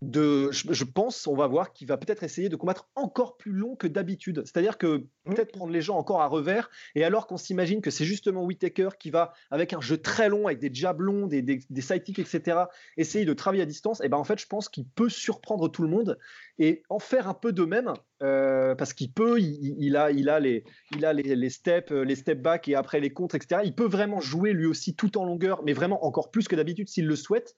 de, 0.00 0.50
je, 0.52 0.84
pense, 0.84 1.26
on 1.26 1.34
va 1.34 1.48
voir 1.48 1.72
qu'il 1.72 1.88
va 1.88 1.96
peut-être 1.96 2.22
essayer 2.22 2.48
de 2.48 2.54
combattre 2.54 2.88
encore 2.94 3.36
plus 3.36 3.50
long 3.50 3.74
que 3.74 3.88
d'habitude. 3.88 4.42
C'est-à-dire 4.44 4.78
que 4.78 4.98
mmh. 4.98 5.34
peut-être 5.34 5.52
prendre 5.52 5.72
les 5.72 5.80
gens 5.80 5.96
encore 5.96 6.22
à 6.22 6.28
revers, 6.28 6.70
et 6.94 7.02
alors 7.02 7.26
qu'on 7.26 7.36
s'imagine 7.36 7.80
que 7.80 7.90
c'est 7.90 8.04
justement 8.04 8.44
Whitaker 8.44 8.90
qui 9.00 9.10
va, 9.10 9.32
avec 9.50 9.72
un 9.72 9.80
jeu 9.80 9.98
très 9.98 10.28
long, 10.28 10.46
avec 10.46 10.60
des 10.60 10.70
jabs 10.72 11.00
longs, 11.00 11.26
des, 11.26 11.42
des, 11.42 11.80
sidekicks, 11.80 12.20
etc., 12.20 12.58
essayer 12.96 13.24
de 13.24 13.32
travailler 13.32 13.62
à 13.64 13.66
distance, 13.66 14.00
et 14.00 14.08
ben 14.08 14.18
en 14.18 14.24
fait, 14.24 14.38
je 14.38 14.46
pense 14.46 14.68
qu'il 14.68 14.86
peut 14.86 15.08
surprendre 15.08 15.68
tout 15.68 15.82
le 15.82 15.88
monde 15.88 16.16
et 16.60 16.82
en 16.90 17.00
faire 17.00 17.28
un 17.28 17.34
peu 17.34 17.52
de 17.52 17.64
même, 17.64 17.92
euh, 18.22 18.76
parce 18.76 18.92
qu'il 18.92 19.12
peut, 19.12 19.40
il, 19.40 19.96
a, 19.96 20.12
il 20.12 20.28
a, 20.28 20.38
les, 20.38 20.64
il 20.96 21.04
a 21.04 21.12
les, 21.12 21.34
les, 21.34 21.50
steps, 21.50 21.90
les 21.90 22.14
step 22.14 22.40
back 22.40 22.68
et 22.68 22.76
après 22.76 23.00
les 23.00 23.10
contres, 23.10 23.34
etc. 23.34 23.62
Il 23.64 23.74
peut 23.74 23.88
vraiment 23.88 24.20
jouer 24.20 24.52
lui 24.52 24.66
aussi 24.66 24.94
tout 24.94 25.18
en 25.18 25.24
longueur, 25.24 25.64
mais 25.64 25.72
vraiment 25.72 26.04
encore 26.04 26.30
plus 26.30 26.46
que 26.46 26.54
d'habitude 26.54 26.88
s'il 26.88 27.06
le 27.06 27.16
souhaite. 27.16 27.56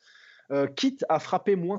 Euh, 0.52 0.66
quitte 0.66 1.04
à 1.08 1.20
frapper 1.20 1.54
moins 1.54 1.78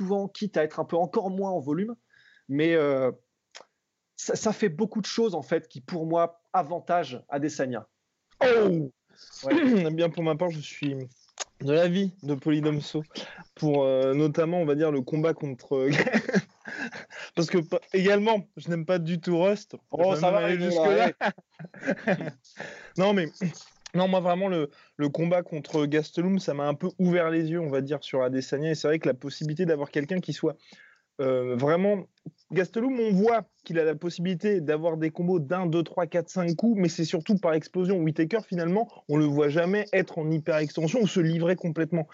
Souvent, 0.00 0.28
quitte 0.28 0.56
à 0.56 0.64
être 0.64 0.80
un 0.80 0.86
peu 0.86 0.96
encore 0.96 1.28
moins 1.28 1.50
en 1.50 1.60
volume, 1.60 1.94
mais 2.48 2.74
euh, 2.74 3.12
ça, 4.16 4.34
ça, 4.34 4.50
fait 4.54 4.70
beaucoup 4.70 5.02
de 5.02 5.06
choses, 5.06 5.34
en 5.34 5.42
fait, 5.42 5.68
qui, 5.68 5.82
pour 5.82 6.06
moi, 6.06 6.42
avantage 6.54 7.22
Adesanya. 7.28 7.86
Oh 8.42 8.90
ouais. 9.44 9.90
Bien, 9.92 10.08
pour 10.08 10.22
ma 10.22 10.36
part, 10.36 10.50
je 10.50 10.60
suis 10.60 10.96
de 11.60 11.72
la 11.74 11.86
vie 11.86 12.14
de 12.22 12.34
Polydomso 12.34 13.02
pour 13.54 13.84
euh, 13.84 14.14
notamment, 14.14 14.62
on 14.62 14.64
va 14.64 14.74
dire, 14.74 14.90
le 14.90 15.02
combat 15.02 15.34
contre. 15.34 15.90
Parce 17.34 17.48
que 17.48 17.58
également, 17.92 18.48
je 18.56 18.70
n'aime 18.70 18.86
pas 18.86 18.98
du 18.98 19.20
tout 19.20 19.38
Rust. 19.38 19.76
Oh, 19.90 20.16
ça 20.16 20.30
va 20.30 20.46
aller 20.46 20.58
jusque 20.58 20.78
là. 20.78 21.12
non, 22.96 23.12
mais 23.12 23.26
non, 23.94 24.08
moi 24.08 24.20
vraiment 24.20 24.48
le, 24.48 24.68
combat 25.08 25.42
contre 25.42 25.86
Gastelum, 25.86 26.38
ça 26.38 26.54
m'a 26.54 26.66
un 26.66 26.74
peu 26.74 26.88
ouvert 26.98 27.30
les 27.30 27.50
yeux, 27.50 27.60
on 27.60 27.70
va 27.70 27.80
dire, 27.80 28.02
sur 28.02 28.22
Adesanya. 28.22 28.70
Et 28.70 28.74
c'est 28.74 28.88
vrai 28.88 28.98
que 28.98 29.08
la 29.08 29.14
possibilité 29.14 29.66
d'avoir 29.66 29.90
quelqu'un 29.90 30.20
qui 30.20 30.32
soit 30.32 30.56
euh, 31.20 31.54
vraiment, 31.56 32.06
Gastelum, 32.50 32.98
on 32.98 33.12
voit 33.12 33.44
qu'il 33.64 33.78
a 33.78 33.84
la 33.84 33.94
possibilité 33.94 34.60
d'avoir 34.60 34.96
des 34.96 35.10
combos 35.10 35.38
d'un, 35.38 35.66
deux, 35.66 35.82
trois, 35.82 36.06
quatre, 36.06 36.30
cinq 36.30 36.54
coups, 36.56 36.80
mais 36.80 36.88
c'est 36.88 37.04
surtout 37.04 37.36
par 37.36 37.52
explosion. 37.52 37.98
Whitaker, 37.98 38.40
finalement, 38.46 38.88
on 39.08 39.16
le 39.16 39.26
voit 39.26 39.48
jamais 39.48 39.84
être 39.92 40.18
en 40.18 40.30
hyper 40.30 40.56
extension 40.56 41.00
ou 41.02 41.06
se 41.06 41.20
livrer 41.20 41.56
complètement. 41.56 42.08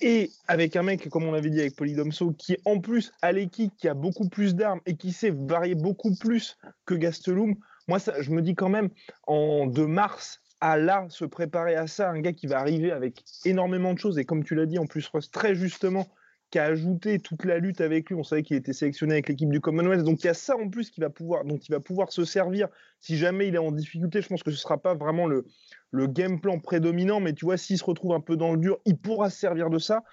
Et 0.00 0.30
avec 0.46 0.76
un 0.76 0.82
mec, 0.82 1.08
comme 1.08 1.24
on 1.24 1.32
l'avait 1.32 1.50
dit 1.50 1.60
avec 1.60 1.76
Polydomso, 1.76 2.32
qui 2.32 2.56
en 2.64 2.78
plus 2.78 3.12
à 3.20 3.32
l'équipe, 3.32 3.72
qui 3.76 3.88
a 3.88 3.94
beaucoup 3.94 4.28
plus 4.28 4.54
d'armes 4.54 4.80
et 4.86 4.96
qui 4.96 5.12
sait 5.12 5.30
varier 5.30 5.74
beaucoup 5.74 6.14
plus 6.14 6.56
que 6.86 6.94
Gastelum, 6.94 7.56
moi, 7.88 7.98
ça, 7.98 8.20
je 8.20 8.30
me 8.30 8.42
dis 8.42 8.54
quand 8.54 8.68
même, 8.68 8.90
en 9.26 9.66
de 9.66 9.84
mars 9.84 10.41
à 10.62 10.76
là, 10.78 11.06
se 11.08 11.24
préparer 11.24 11.74
à 11.74 11.88
ça, 11.88 12.08
un 12.08 12.20
gars 12.20 12.32
qui 12.32 12.46
va 12.46 12.60
arriver 12.60 12.92
avec 12.92 13.24
énormément 13.44 13.92
de 13.92 13.98
choses, 13.98 14.16
et 14.18 14.24
comme 14.24 14.44
tu 14.44 14.54
l'as 14.54 14.66
dit, 14.66 14.78
en 14.78 14.86
plus, 14.86 15.10
très 15.32 15.56
justement, 15.56 16.06
qui 16.52 16.58
a 16.60 16.64
ajouté 16.64 17.18
toute 17.18 17.44
la 17.44 17.58
lutte 17.58 17.80
avec 17.80 18.08
lui. 18.10 18.14
On 18.14 18.22
savait 18.22 18.42
qu'il 18.42 18.56
était 18.56 18.74
sélectionné 18.74 19.14
avec 19.14 19.28
l'équipe 19.28 19.48
du 19.48 19.60
Commonwealth. 19.60 20.04
Donc 20.04 20.22
il 20.22 20.26
y 20.26 20.30
a 20.30 20.34
ça 20.34 20.54
en 20.54 20.68
plus 20.68 20.90
qui 20.90 21.00
va 21.00 21.08
pouvoir, 21.08 21.42
il 21.46 21.70
va 21.70 21.80
pouvoir 21.80 22.12
se 22.12 22.24
servir 22.24 22.68
si 23.00 23.16
jamais 23.16 23.48
il 23.48 23.54
est 23.54 23.58
en 23.58 23.72
difficulté. 23.72 24.20
Je 24.20 24.28
pense 24.28 24.42
que 24.42 24.50
ce 24.50 24.56
ne 24.56 24.60
sera 24.60 24.76
pas 24.76 24.94
vraiment 24.94 25.26
le, 25.26 25.46
le 25.90 26.06
game 26.06 26.40
plan 26.40 26.60
prédominant, 26.60 27.20
mais 27.20 27.32
tu 27.32 27.46
vois, 27.46 27.56
s'il 27.56 27.78
se 27.78 27.84
retrouve 27.84 28.12
un 28.12 28.20
peu 28.20 28.36
dans 28.36 28.52
le 28.52 28.58
dur, 28.58 28.78
il 28.84 28.98
pourra 28.98 29.30
se 29.30 29.38
servir 29.38 29.70
de 29.70 29.78
ça. 29.78 30.04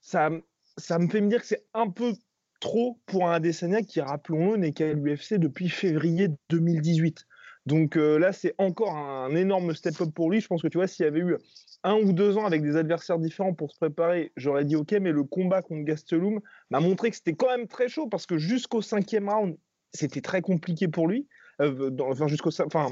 Ça, 0.00 0.30
ça 0.78 0.98
me 0.98 1.06
fait 1.06 1.20
me 1.20 1.28
dire 1.28 1.42
que 1.42 1.46
c'est 1.46 1.66
un 1.74 1.90
peu 1.90 2.14
trop 2.60 2.98
pour 3.04 3.28
un 3.28 3.34
Adesanya 3.34 3.82
qui, 3.82 4.00
rappelons-le, 4.00 4.56
n'est 4.56 4.72
qu'à 4.72 4.90
l'UFC 4.90 5.34
depuis 5.34 5.68
février 5.68 6.30
2018. 6.48 7.26
Donc 7.66 7.96
euh, 7.96 8.18
là, 8.18 8.32
c'est 8.32 8.54
encore 8.58 8.96
un 8.96 9.34
énorme 9.34 9.74
step-up 9.74 10.10
pour 10.14 10.30
lui. 10.30 10.40
Je 10.40 10.48
pense 10.48 10.62
que 10.62 10.68
tu 10.68 10.78
vois, 10.78 10.86
s'il 10.86 11.04
y 11.04 11.08
avait 11.08 11.20
eu 11.20 11.36
un 11.82 11.94
ou 11.94 12.12
deux 12.12 12.36
ans 12.36 12.44
avec 12.44 12.62
des 12.62 12.76
adversaires 12.76 13.18
différents 13.18 13.54
pour 13.54 13.70
se 13.70 13.76
préparer, 13.76 14.32
j'aurais 14.36 14.64
dit 14.64 14.76
ok, 14.76 14.92
mais 15.00 15.12
le 15.12 15.24
combat 15.24 15.62
contre 15.62 15.84
Gastelum 15.84 16.40
m'a 16.70 16.80
montré 16.80 17.10
que 17.10 17.16
c'était 17.16 17.34
quand 17.34 17.48
même 17.48 17.66
très 17.66 17.88
chaud 17.88 18.06
parce 18.08 18.26
que 18.26 18.38
jusqu'au 18.38 18.82
cinquième 18.82 19.28
round, 19.28 19.56
c'était 19.92 20.20
très 20.20 20.42
compliqué 20.42 20.88
pour 20.88 21.08
lui. 21.08 21.26
Euh, 21.60 21.90
enfin, 22.00 22.26
enfin, 22.64 22.88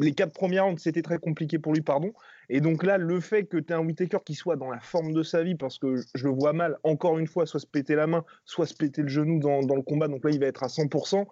les 0.00 0.12
quatre 0.12 0.32
premiers 0.32 0.60
rounds, 0.60 0.82
c'était 0.82 1.02
très 1.02 1.18
compliqué 1.18 1.58
pour 1.58 1.72
lui, 1.72 1.80
pardon. 1.80 2.12
Et 2.48 2.60
donc 2.60 2.82
là, 2.82 2.98
le 2.98 3.20
fait 3.20 3.44
que 3.44 3.56
tu 3.56 3.72
aies 3.72 3.76
un 3.76 3.86
Whitaker 3.86 4.18
qui 4.24 4.34
soit 4.34 4.56
dans 4.56 4.70
la 4.70 4.80
forme 4.80 5.12
de 5.12 5.22
sa 5.22 5.44
vie, 5.44 5.54
parce 5.54 5.78
que 5.78 5.96
je 6.14 6.24
le 6.24 6.30
vois 6.30 6.52
mal, 6.52 6.76
encore 6.82 7.18
une 7.18 7.28
fois, 7.28 7.46
soit 7.46 7.60
se 7.60 7.66
péter 7.66 7.94
la 7.94 8.08
main, 8.08 8.24
soit 8.44 8.66
se 8.66 8.74
péter 8.74 9.02
le 9.02 9.08
genou 9.08 9.38
dans, 9.38 9.62
dans 9.62 9.76
le 9.76 9.82
combat, 9.82 10.08
donc 10.08 10.24
là, 10.24 10.30
il 10.30 10.40
va 10.40 10.46
être 10.46 10.64
à 10.64 10.66
100% 10.66 11.24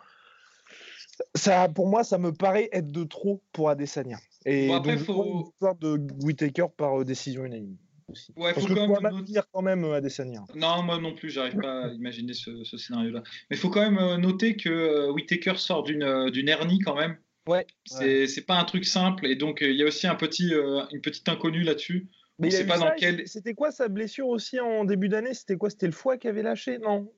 ça, 1.35 1.69
pour 1.69 1.89
moi, 1.89 2.05
ça 2.05 2.19
me 2.19 2.33
paraît 2.33 2.69
être 2.73 2.91
de 2.91 3.05
trop 3.05 3.43
pour 3.53 3.71
Adesanya. 3.71 4.19
Et 4.45 4.73
après, 4.73 4.97
donc, 4.97 5.05
faut... 5.05 5.25
une 5.25 5.41
histoire 5.41 5.75
de 5.77 6.01
Whitaker 6.23 6.67
par 6.77 7.01
euh, 7.01 7.05
décision 7.05 7.45
unanime. 7.45 7.77
Aussi. 8.09 8.33
Ouais, 8.37 8.55
Parce 8.55 8.67
faut 8.67 8.75
que 8.75 8.79
quand 8.79 9.01
même 9.01 9.23
dire 9.23 9.45
quand 9.53 9.63
même 9.63 9.85
euh, 9.85 9.95
Adesanya. 9.95 10.45
Non, 10.55 10.83
moi 10.83 10.99
non 10.99 11.15
plus, 11.15 11.31
j'arrive 11.31 11.59
pas 11.59 11.87
à 11.87 11.89
imaginer 11.89 12.33
ce, 12.33 12.65
ce 12.65 12.79
scénario-là. 12.79 13.23
Mais 13.51 13.57
il 13.57 13.59
faut 13.59 13.69
quand 13.69 13.83
même 13.83 13.99
euh, 13.99 14.17
noter 14.17 14.57
que 14.57 15.11
Whitaker 15.11 15.57
sort 15.57 15.83
d'une 15.83 16.31
d'une 16.31 16.49
hernie 16.49 16.79
quand 16.79 16.95
même. 16.95 17.19
Ouais. 17.47 17.67
C'est 17.85 18.27
c'est 18.27 18.47
pas 18.47 18.59
un 18.59 18.65
truc 18.65 18.85
simple 18.85 19.27
et 19.27 19.37
donc 19.37 19.59
il 19.61 19.75
y 19.75 19.83
a 19.83 19.87
aussi 19.87 20.07
un 20.07 20.15
petit 20.15 20.53
une 20.93 21.01
petite 21.03 21.29
inconnue 21.29 21.63
là-dessus. 21.63 22.09
Mais 22.39 22.49
On 22.49 22.51
sait 22.51 22.63
il 22.63 22.63
a 22.63 22.67
pas 22.67 22.77
eu 22.77 22.81
dans 22.81 22.87
ça, 22.87 22.95
quel. 22.97 23.29
C'était 23.29 23.55
quoi 23.55 23.71
sa 23.73 23.89
blessure 23.89 24.29
aussi 24.29 24.61
en 24.61 24.85
début 24.85 25.09
d'année? 25.09 25.35
C'était 25.35 25.57
quoi? 25.57 25.69
C'était 25.69 25.87
le 25.87 25.93
foie 25.93 26.17
qui 26.17 26.29
avait 26.29 26.43
lâché? 26.43 26.79
Non 26.79 27.11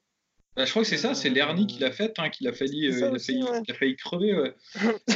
Bah, 0.56 0.64
je 0.64 0.70
crois 0.70 0.82
que 0.82 0.88
c'est 0.88 0.96
ça, 0.96 1.14
c'est 1.14 1.30
l'hernie 1.30 1.66
qu'il 1.66 1.84
a 1.84 1.92
faite, 1.92 2.14
hein, 2.18 2.28
qu'il 2.28 2.48
a 2.48 2.52
failli, 2.52 2.86
euh, 2.88 2.98
il 2.98 3.04
a 3.04 3.10
aussi, 3.12 3.26
failli, 3.32 3.42
ouais. 3.44 3.62
qu'il 3.62 3.74
a 3.74 3.78
failli 3.78 3.96
crever. 3.96 4.34
ouais. 4.34 4.54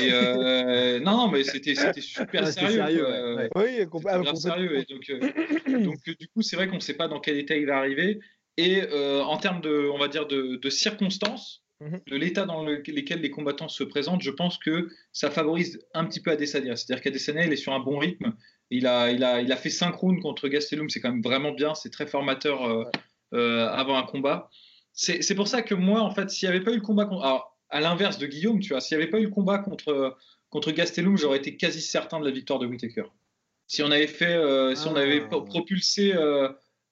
Et 0.00 0.12
euh, 0.12 1.00
non, 1.00 1.16
non, 1.16 1.28
mais 1.28 1.42
c'était 1.44 1.74
c'était 1.74 2.00
super 2.00 2.42
Ouais, 2.44 2.46
c'était 2.52 2.60
sérieux. 2.66 2.76
sérieux, 2.76 3.04
quoi. 3.04 3.12
ouais, 3.12 3.34
ouais. 3.34 3.50
Oui, 3.56 3.62
C'était 3.72 3.84
compl- 3.86 4.02
grave 4.02 4.24
ah, 4.28 4.36
sérieux. 4.36 4.78
Et 4.78 4.84
donc, 4.84 5.10
euh, 5.10 5.20
donc 5.84 5.98
euh, 6.08 6.14
du 6.18 6.28
coup, 6.28 6.42
c'est 6.42 6.56
vrai 6.56 6.68
qu'on 6.68 6.76
ne 6.76 6.80
sait 6.80 6.94
pas 6.94 7.08
dans 7.08 7.20
quel 7.20 7.36
état 7.38 7.56
il 7.56 7.66
va 7.66 7.78
arriver. 7.78 8.20
Et 8.56 8.82
euh, 8.82 9.22
en 9.24 9.36
termes 9.36 9.60
de, 9.60 9.90
on 9.92 9.98
va 9.98 10.06
dire, 10.08 10.26
de, 10.26 10.56
de 10.56 10.70
circonstances, 10.70 11.60
Mhm. 11.80 12.00
de 12.06 12.16
l'état 12.16 12.46
dans 12.46 12.62
le- 12.64 12.80
lesquels 12.86 13.20
les 13.20 13.30
combattants 13.30 13.66
se 13.68 13.82
présentent, 13.82 14.22
je 14.22 14.30
pense 14.30 14.58
que 14.58 14.88
ça 15.12 15.28
favorise 15.32 15.80
un 15.92 16.04
petit 16.04 16.20
peu 16.22 16.30
Adesanya. 16.30 16.76
C'est-à-dire 16.76 17.02
qu'Adesanya, 17.02 17.44
il 17.44 17.52
est 17.52 17.56
sur 17.56 17.72
un 17.72 17.80
bon 17.80 17.98
rythme. 17.98 18.32
Il 18.70 18.86
a, 18.86 19.10
il 19.10 19.24
a, 19.24 19.40
il 19.40 19.50
a 19.50 19.56
fait 19.56 19.70
5 19.70 19.92
rounds 19.96 20.22
contre 20.22 20.46
Gastelum, 20.46 20.88
c'est 20.88 21.00
quand 21.00 21.10
même 21.10 21.20
vraiment 21.20 21.50
bien. 21.50 21.74
C'est 21.74 21.90
très 21.90 22.06
formateur 22.06 22.64
euh, 22.64 22.84
euh, 23.34 23.66
avant 23.66 23.96
un 23.96 24.04
combat. 24.04 24.48
C'est 24.94 25.34
pour 25.34 25.48
ça 25.48 25.62
que 25.62 25.74
moi, 25.74 26.00
en 26.00 26.10
fait, 26.10 26.30
s'il 26.30 26.48
n'y 26.48 26.54
avait 26.54 26.64
pas 26.64 26.70
eu 26.70 26.76
le 26.76 26.80
combat 26.80 27.04
contre. 27.04 27.24
Alors, 27.24 27.58
à 27.68 27.80
l'inverse 27.80 28.16
de 28.18 28.26
Guillaume, 28.26 28.60
tu 28.60 28.68
vois, 28.70 28.80
s'il 28.80 28.96
n'y 28.96 29.02
avait 29.02 29.10
pas 29.10 29.18
eu 29.18 29.24
le 29.24 29.30
combat 29.30 29.58
contre, 29.58 30.16
contre 30.50 30.70
Gastelum, 30.70 31.16
j'aurais 31.18 31.38
été 31.38 31.56
quasi 31.56 31.80
certain 31.80 32.20
de 32.20 32.24
la 32.24 32.30
victoire 32.30 32.60
de 32.60 32.66
Whitaker. 32.66 33.04
Si 33.66 33.82
on 33.82 33.90
avait 33.90 34.06
fait, 34.06 34.34
euh, 34.34 34.74
si 34.76 34.86
on 34.86 34.94
Ah. 34.94 35.00
avait 35.00 35.22
pro- 35.26 35.42
propulsé 35.42 36.12
euh, 36.14 36.48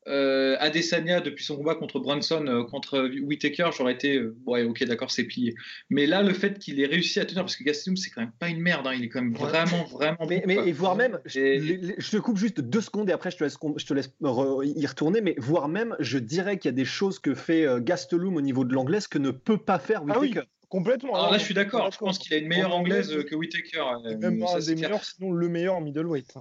euh, 0.09 0.57
Adesanya 0.59 1.21
depuis 1.21 1.45
son 1.45 1.57
combat 1.57 1.75
contre 1.77 2.01
Brunson, 2.01 2.45
euh, 2.47 2.65
contre 2.65 3.09
Whitaker, 3.23 3.71
j'aurais 3.77 3.93
été, 3.93 4.17
euh, 4.17 4.37
ouais, 4.47 4.65
ok, 4.65 4.83
d'accord, 4.85 5.11
c'est 5.11 5.25
plié. 5.25 5.55
Mais 5.91 6.07
là, 6.07 6.23
le 6.23 6.33
fait 6.35 6.59
qu'il 6.59 6.81
ait 6.81 6.87
réussi 6.87 7.21
à 7.21 7.25
tenir, 7.25 7.43
parce 7.45 7.57
que 7.57 7.63
Gastelum, 7.65 7.97
c'est 7.97 8.11
quand 8.11 8.21
même 8.23 8.33
pas 8.39 8.49
une 8.49 8.61
merde, 8.61 8.87
hein, 8.87 8.95
il 8.95 9.05
est 9.05 9.09
quand 9.09 9.23
même 9.23 9.35
vraiment, 9.35 9.85
vraiment. 9.85 10.27
Mais, 10.29 10.41
bon, 10.41 10.45
mais 10.47 10.55
quoi. 10.57 10.67
et 10.67 10.73
voire 10.73 10.97
même, 10.97 11.21
je, 11.25 11.41
Et- 11.41 11.97
te 11.97 12.17
coupe 12.17 12.37
juste 12.37 12.61
deux 12.61 12.81
secondes 12.81 13.09
et 13.11 13.13
après 13.13 13.31
je 13.31 13.37
te 13.37 13.45
laisse, 13.45 13.57
je 13.77 13.87
te 13.87 13.95
laisse 13.95 14.11
re- 14.23 14.65
y 14.65 14.87
retourner, 14.87 15.21
mais 15.21 15.35
voire 15.39 15.69
même, 15.69 15.95
je 16.01 16.19
dirais 16.19 16.59
qu'il 16.59 16.69
y 16.69 16.75
a 16.75 16.77
des 16.77 16.85
choses 16.85 17.19
que 17.19 17.35
fait 17.35 17.65
euh, 17.65 17.79
Gastelum 17.81 18.37
au 18.37 18.41
niveau 18.41 18.65
de 18.65 18.75
l'anglaise 18.75 19.07
que 19.07 19.19
ne 19.19 19.31
peut 19.31 19.59
pas 19.59 19.79
faire 19.79 20.03
Ah 20.09 20.19
oui, 20.19 20.35
complètement. 20.69 21.11
Alors 21.15 21.23
là, 21.25 21.29
Alors, 21.29 21.39
je 21.41 21.45
suis 21.45 21.55
d'accord. 21.55 21.91
Je 21.93 21.99
pense 21.99 22.19
qu'il 22.19 22.35
a 22.35 22.39
une 22.39 22.49
meilleure 22.49 22.75
anglaise 22.75 23.25
que 23.25 23.35
Whitaker. 23.35 23.85
euh, 24.07 24.17
même 24.19 24.43
un 24.43 24.61
c'est 24.61 24.75
des 24.75 24.81
meilleurs, 24.81 25.05
sinon 25.05 25.31
le 25.33 25.49
meilleur 25.49 25.77
en 25.77 25.81
middleweight. 25.81 26.35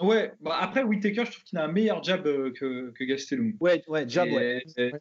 Ouais, 0.00 0.32
bah 0.40 0.58
après 0.60 0.82
Whitaker, 0.82 1.24
je 1.24 1.30
trouve 1.30 1.44
qu'il 1.44 1.58
a 1.58 1.64
un 1.64 1.68
meilleur 1.72 2.02
jab 2.02 2.26
euh, 2.26 2.50
que, 2.52 2.90
que 2.90 3.04
Gastelum. 3.04 3.54
Ouais, 3.60 3.82
ouais, 3.88 4.04
jab, 4.06 4.28
Et- 4.28 4.32
ouais. 4.32 4.64
et- 4.76 4.92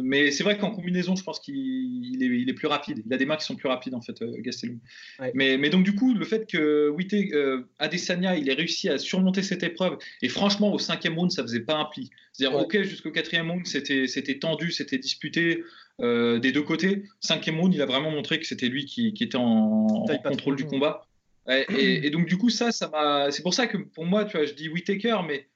mais 0.00 0.30
c'est 0.30 0.42
vrai 0.42 0.56
qu'en 0.56 0.70
combinaison, 0.70 1.16
je 1.16 1.22
pense 1.22 1.38
qu'il 1.40 1.54
il 1.56 2.22
est, 2.22 2.26
il 2.26 2.48
est 2.48 2.54
plus 2.54 2.66
rapide. 2.68 3.02
Il 3.04 3.12
a 3.12 3.16
des 3.18 3.26
mains 3.26 3.36
qui 3.36 3.44
sont 3.44 3.56
plus 3.56 3.68
rapides, 3.68 3.94
en 3.94 4.00
fait, 4.00 4.22
euh, 4.22 4.32
Gastelum. 4.38 4.78
Ouais. 5.20 5.32
Mais, 5.34 5.58
mais 5.58 5.68
donc, 5.70 5.84
du 5.84 5.94
coup, 5.94 6.14
le 6.14 6.24
fait 6.24 6.46
que 6.50 6.88
Whittaker, 6.90 7.34
euh, 7.34 7.68
Adesanya, 7.78 8.36
il 8.36 8.48
ait 8.48 8.54
réussi 8.54 8.88
à 8.88 8.96
surmonter 8.96 9.42
cette 9.42 9.62
épreuve, 9.62 9.98
et 10.22 10.28
franchement, 10.28 10.72
au 10.72 10.78
cinquième 10.78 11.18
round, 11.18 11.30
ça 11.30 11.42
faisait 11.42 11.60
pas 11.60 11.76
un 11.76 11.84
pli. 11.86 12.10
C'est-à-dire, 12.32 12.56
Ouais. 12.56 12.64
ok, 12.64 12.82
jusqu'au 12.82 13.10
quatrième 13.10 13.50
round, 13.50 13.66
c'était 13.66 14.38
tendu, 14.38 14.70
c'était 14.70 14.98
disputé 14.98 15.62
euh, 16.00 16.38
des 16.38 16.52
deux 16.52 16.62
côtés. 16.62 17.02
Cinquième 17.20 17.60
round, 17.60 17.74
il 17.74 17.82
a 17.82 17.86
vraiment 17.86 18.10
montré 18.10 18.40
que 18.40 18.46
c'était 18.46 18.68
lui 18.68 18.86
qui, 18.86 19.12
qui 19.12 19.24
était 19.24 19.36
en, 19.36 19.42
en 19.88 20.06
contrôle 20.18 20.56
du 20.56 20.64
combat. 20.64 21.06
Ouais, 21.46 21.66
et, 21.76 22.06
et 22.06 22.10
donc, 22.10 22.26
du 22.26 22.36
coup, 22.38 22.50
ça, 22.50 22.70
ça 22.72 22.88
m'a. 22.88 23.30
C'est 23.30 23.42
pour 23.42 23.54
ça 23.54 23.66
que 23.66 23.76
pour 23.76 24.04
moi, 24.04 24.24
tu 24.24 24.36
vois, 24.36 24.46
je 24.46 24.52
dis 24.54 24.68
Whittaker, 24.68 25.18
mais 25.26 25.48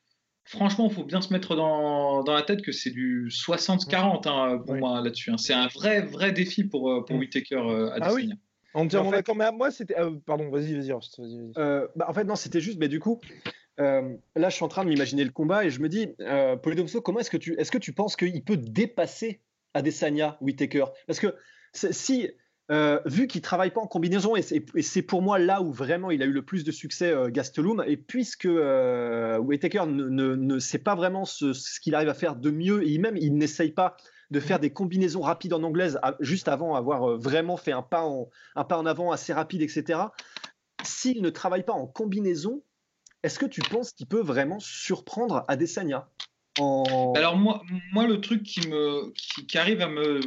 franchement, 0.45 0.89
il 0.91 0.95
faut 0.95 1.05
bien 1.05 1.21
se 1.21 1.33
mettre 1.33 1.55
dans, 1.57 2.23
dans 2.25 2.35
la 2.35 2.43
tête 2.43 2.63
que 2.63 2.73
c'est 2.73 2.91
du 2.91 3.29
60-40 3.31 4.27
hein, 4.29 4.59
pour 4.59 4.71
Ouais. 4.75 4.81
moi 4.81 5.01
là-dessus. 5.01 5.31
hein. 5.31 5.37
C'est 5.39 5.55
un 5.55 5.69
vrai, 5.69 6.01
vrai 6.03 6.33
défi 6.33 6.65
pour, 6.65 6.91
euh, 6.91 7.05
pour 7.05 7.17
Mm. 7.17 7.19
Whittaker 7.21 7.57
euh, 7.57 7.91
Ah 8.01 8.13
oui. 8.15 8.31
Entièrement 8.75 9.09
En 9.09 9.13
fait- 9.13 9.19
d'accord. 9.19 9.37
Mais 9.37 9.45
à 9.45 9.53
moi, 9.53 9.71
c'était. 9.71 9.95
ah, 9.97 10.09
pardon, 10.27 10.51
vas-y, 10.51 10.75
vas-y, 10.75 10.93
Rost, 10.93 11.19
vas-y, 11.19 11.39
vas-y. 11.39 11.53
Euh, 11.59 11.87
bah, 11.97 12.07
en 12.09 12.13
fait, 12.15 12.25
non, 12.25 12.37
c'était 12.37 12.61
juste, 12.61 12.79
mais 12.79 12.89
du 12.89 13.01
coup, 13.01 13.21
euh, 13.81 14.15
là, 14.35 14.49
je 14.49 14.55
suis 14.55 14.65
en 14.65 14.69
train 14.69 14.85
de 14.85 14.89
m'imaginer 14.91 15.25
le 15.25 15.31
combat 15.31 15.65
et 15.65 15.71
je 15.71 15.81
me 15.81 15.89
dis, 15.89 16.09
euh, 16.21 16.57
Polydomso, 16.57 17.01
comment 17.01 17.21
est-ce 17.21 17.31
que 17.31 17.37
tu, 17.37 17.55
est-ce 17.59 17.71
que 17.71 17.79
tu 17.79 17.93
penses 17.93 18.17
qu'il 18.17 18.43
peut 18.45 18.57
dépasser 18.57 19.41
Adesanya, 19.75 20.37
Whittaker 20.41 20.85
Parce 21.07 21.21
que 21.21 21.35
si, 21.73 22.31
euh, 22.71 23.01
vu 23.05 23.27
qu'il 23.27 23.43
travaille 23.43 23.71
pas 23.71 23.81
en 23.81 23.87
combinaison, 23.87 24.35
et 24.37 24.43
c'est, 24.43 25.03
pour 25.03 25.23
moi 25.23 25.39
là 25.39 25.63
où 25.63 25.73
vraiment 25.73 26.11
il 26.11 26.23
a 26.23 26.27
eu 26.27 26.33
le 26.33 26.43
plus 26.43 26.65
de 26.65 26.73
succès, 26.73 27.11
euh, 27.11 27.29
Gastelum, 27.31 27.85
et 27.87 27.97
puisque 27.97 28.47
euh, 28.47 29.39
ne, 29.39 30.59
sait 30.59 30.79
pas 30.79 30.95
vraiment 30.95 31.25
ce, 31.25 31.53
qu'il 31.81 31.95
arrive 31.95 32.09
à 32.09 32.15
faire 32.15 32.37
de 32.37 32.51
mieux, 32.51 32.89
et 32.89 32.99
même 32.99 33.17
il 33.17 33.37
n'essaye 33.37 33.71
pas 33.71 33.97
de 34.31 34.41
faire 34.41 34.59
des 34.59 34.71
combinaisons 34.71 35.21
rapides 35.21 35.53
en 35.53 35.63
anglaise 35.63 36.01
juste 36.19 36.49
avant 36.49 36.75
avoir 36.75 37.11
euh, 37.11 37.17
vraiment 37.17 37.57
fait 37.57 37.71
un 37.71 37.83
pas 37.83 38.03
en, 38.03 38.29
un 38.57 38.65
pas 38.65 38.77
en 38.77 38.85
avant 38.85 39.13
assez 39.13 39.33
rapide, 39.33 39.63
etc 39.63 40.07
s'il 40.87 41.23
ne 41.23 41.31
travaille 41.31 41.65
pas 41.65 41.73
en 41.73 41.87
combinaison, 41.87 42.63
est-ce 43.23 43.39
que 43.39 43.47
tu 43.47 43.61
penses 43.61 43.93
qu'il 43.93 44.07
peut 44.07 44.21
vraiment 44.21 44.61
surprendre 44.61 45.45
Adesanya? 45.49 46.09
Alors 46.59 47.37
moi, 47.37 47.63
moi, 47.93 48.07
le 48.07 48.21
truc 48.21 48.43
qui 48.43 48.67
me, 48.69 49.13
qui, 49.13 49.47
qui 49.47 49.59
arrive 49.59 49.83
à 49.83 49.89
me, 49.89 50.21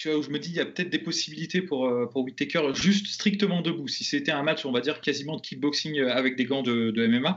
tu 0.00 0.08
vois, 0.08 0.16
où 0.16 0.22
je 0.22 0.30
me 0.30 0.38
dis, 0.38 0.48
il 0.48 0.56
y 0.56 0.60
a 0.60 0.64
peut-être 0.64 0.88
des 0.88 0.98
possibilités 0.98 1.60
pour 1.60 1.86
euh, 1.86 2.06
pour 2.06 2.24
Whittaker 2.24 2.72
juste 2.74 3.06
strictement 3.08 3.60
debout. 3.60 3.86
Si 3.86 4.02
c'était 4.02 4.32
un 4.32 4.42
match, 4.42 4.64
on 4.64 4.72
va 4.72 4.80
dire 4.80 5.02
quasiment 5.02 5.36
de 5.36 5.42
kickboxing 5.42 5.98
euh, 5.98 6.14
avec 6.14 6.36
des 6.36 6.46
gants 6.46 6.62
de, 6.62 6.90
de 6.90 7.06
MMA. 7.06 7.36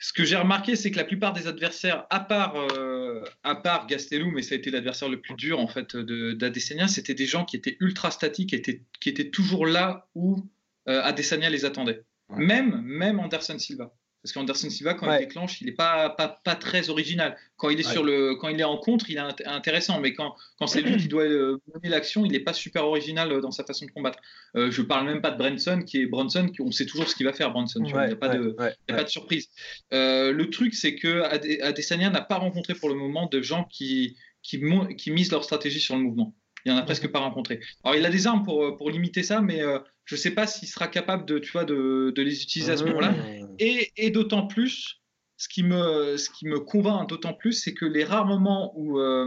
Ce 0.00 0.12
que 0.12 0.24
j'ai 0.24 0.34
remarqué, 0.34 0.74
c'est 0.74 0.90
que 0.90 0.96
la 0.96 1.04
plupart 1.04 1.32
des 1.32 1.46
adversaires, 1.46 2.04
à 2.10 2.18
part, 2.18 2.56
euh, 2.56 3.22
à 3.44 3.54
part 3.54 3.86
Gastelum, 3.86 4.32
mais 4.34 4.42
ça 4.42 4.54
a 4.54 4.58
été 4.58 4.72
l'adversaire 4.72 5.08
le 5.08 5.20
plus 5.20 5.34
dur 5.34 5.60
en 5.60 5.68
fait 5.68 5.94
de- 5.96 6.32
d'Adesanya, 6.32 6.88
c'était 6.88 7.14
des 7.14 7.26
gens 7.26 7.44
qui 7.44 7.56
étaient 7.56 7.76
ultra 7.80 8.10
statiques, 8.10 8.48
qui 8.50 8.56
étaient, 8.56 8.82
qui 9.00 9.08
étaient 9.08 9.30
toujours 9.30 9.66
là 9.66 10.08
où 10.16 10.44
euh, 10.88 11.00
Adesanya 11.02 11.48
les 11.48 11.64
attendait. 11.64 12.02
Même, 12.28 12.82
même 12.82 13.20
Anderson 13.20 13.58
Silva. 13.58 13.94
Parce 14.26 14.32
qu'Anderson 14.32 14.70
Silva, 14.70 14.94
quand 14.94 15.12
il 15.12 15.20
déclenche, 15.20 15.60
il 15.60 15.68
n'est 15.68 15.72
pas, 15.72 16.10
pas, 16.10 16.26
pas, 16.26 16.56
très 16.56 16.90
original. 16.90 17.36
Quand 17.56 17.70
il 17.70 17.78
est, 17.78 17.84
sur 17.84 18.02
le, 18.02 18.34
quand 18.34 18.48
il 18.48 18.58
est 18.58 18.64
en 18.64 18.76
contre, 18.76 19.08
il 19.08 19.18
est 19.18 19.46
intéressant. 19.46 20.00
Mais 20.00 20.14
quand, 20.14 20.34
quand 20.58 20.66
c'est 20.66 20.80
lui 20.80 20.96
qui 20.96 21.06
doit 21.06 21.22
euh, 21.22 21.62
mener 21.72 21.90
l'action, 21.90 22.24
il 22.24 22.32
n'est 22.32 22.40
pas 22.40 22.52
super 22.52 22.84
original 22.86 23.30
euh, 23.30 23.40
dans 23.40 23.52
sa 23.52 23.62
façon 23.62 23.86
de 23.86 23.92
combattre. 23.92 24.18
Euh, 24.56 24.68
je 24.68 24.82
parle 24.82 25.06
même 25.06 25.20
pas 25.20 25.30
de 25.30 25.38
Branson, 25.38 25.80
qui 25.86 26.02
est 26.02 26.06
Bronson, 26.06 26.48
qui, 26.48 26.60
on 26.60 26.72
sait 26.72 26.86
toujours 26.86 27.08
ce 27.08 27.14
qu'il 27.14 27.24
va 27.24 27.32
faire, 27.32 27.52
Bronson. 27.52 27.80
il 27.84 27.92
n'y 27.92 27.92
a, 27.92 28.16
pas 28.16 28.30
de, 28.30 28.56
pas 28.88 29.04
de 29.04 29.08
surprise. 29.08 29.48
le 29.92 30.44
truc, 30.46 30.74
c'est 30.74 30.96
que 30.96 31.22
Adesanya 31.62 32.10
n'a 32.10 32.22
pas 32.22 32.38
rencontré 32.38 32.74
pour 32.74 32.88
le 32.88 32.96
moment 32.96 33.26
de 33.26 33.40
gens 33.42 33.62
qui, 33.62 34.16
qui, 34.42 34.60
qui 34.98 35.10
misent 35.12 35.30
leur 35.30 35.44
stratégie 35.44 35.78
sur 35.78 35.94
le 35.94 36.02
mouvement. 36.02 36.34
Il 36.64 36.72
n'y 36.72 36.76
en 36.76 36.80
a 36.80 36.84
presque 36.84 37.06
pas 37.06 37.20
rencontré. 37.20 37.60
Alors, 37.84 37.94
il 37.94 38.04
a 38.04 38.10
des 38.10 38.26
armes 38.26 38.42
pour, 38.42 38.76
pour 38.76 38.90
limiter 38.90 39.22
ça, 39.22 39.40
mais 39.40 39.62
je 40.06 40.14
ne 40.14 40.18
sais 40.18 40.30
pas 40.30 40.46
s'il 40.46 40.68
sera 40.68 40.88
capable 40.88 41.26
de, 41.26 41.38
tu 41.38 41.52
vois, 41.52 41.64
de, 41.64 42.12
de 42.14 42.22
les 42.22 42.42
utiliser 42.42 42.72
à 42.72 42.76
ce 42.76 42.84
moment-là. 42.84 43.14
Ah. 43.18 43.46
Et, 43.58 43.92
et 43.96 44.10
d'autant 44.10 44.46
plus, 44.46 45.02
ce 45.36 45.48
qui 45.48 45.62
me, 45.62 46.16
ce 46.16 46.30
qui 46.30 46.46
me 46.46 46.60
convainc 46.60 47.08
d'autant 47.08 47.34
plus, 47.34 47.52
c'est 47.52 47.74
que 47.74 47.84
les 47.84 48.04
rares 48.04 48.24
moments 48.24 48.72
où 48.78 48.98
euh, 48.98 49.26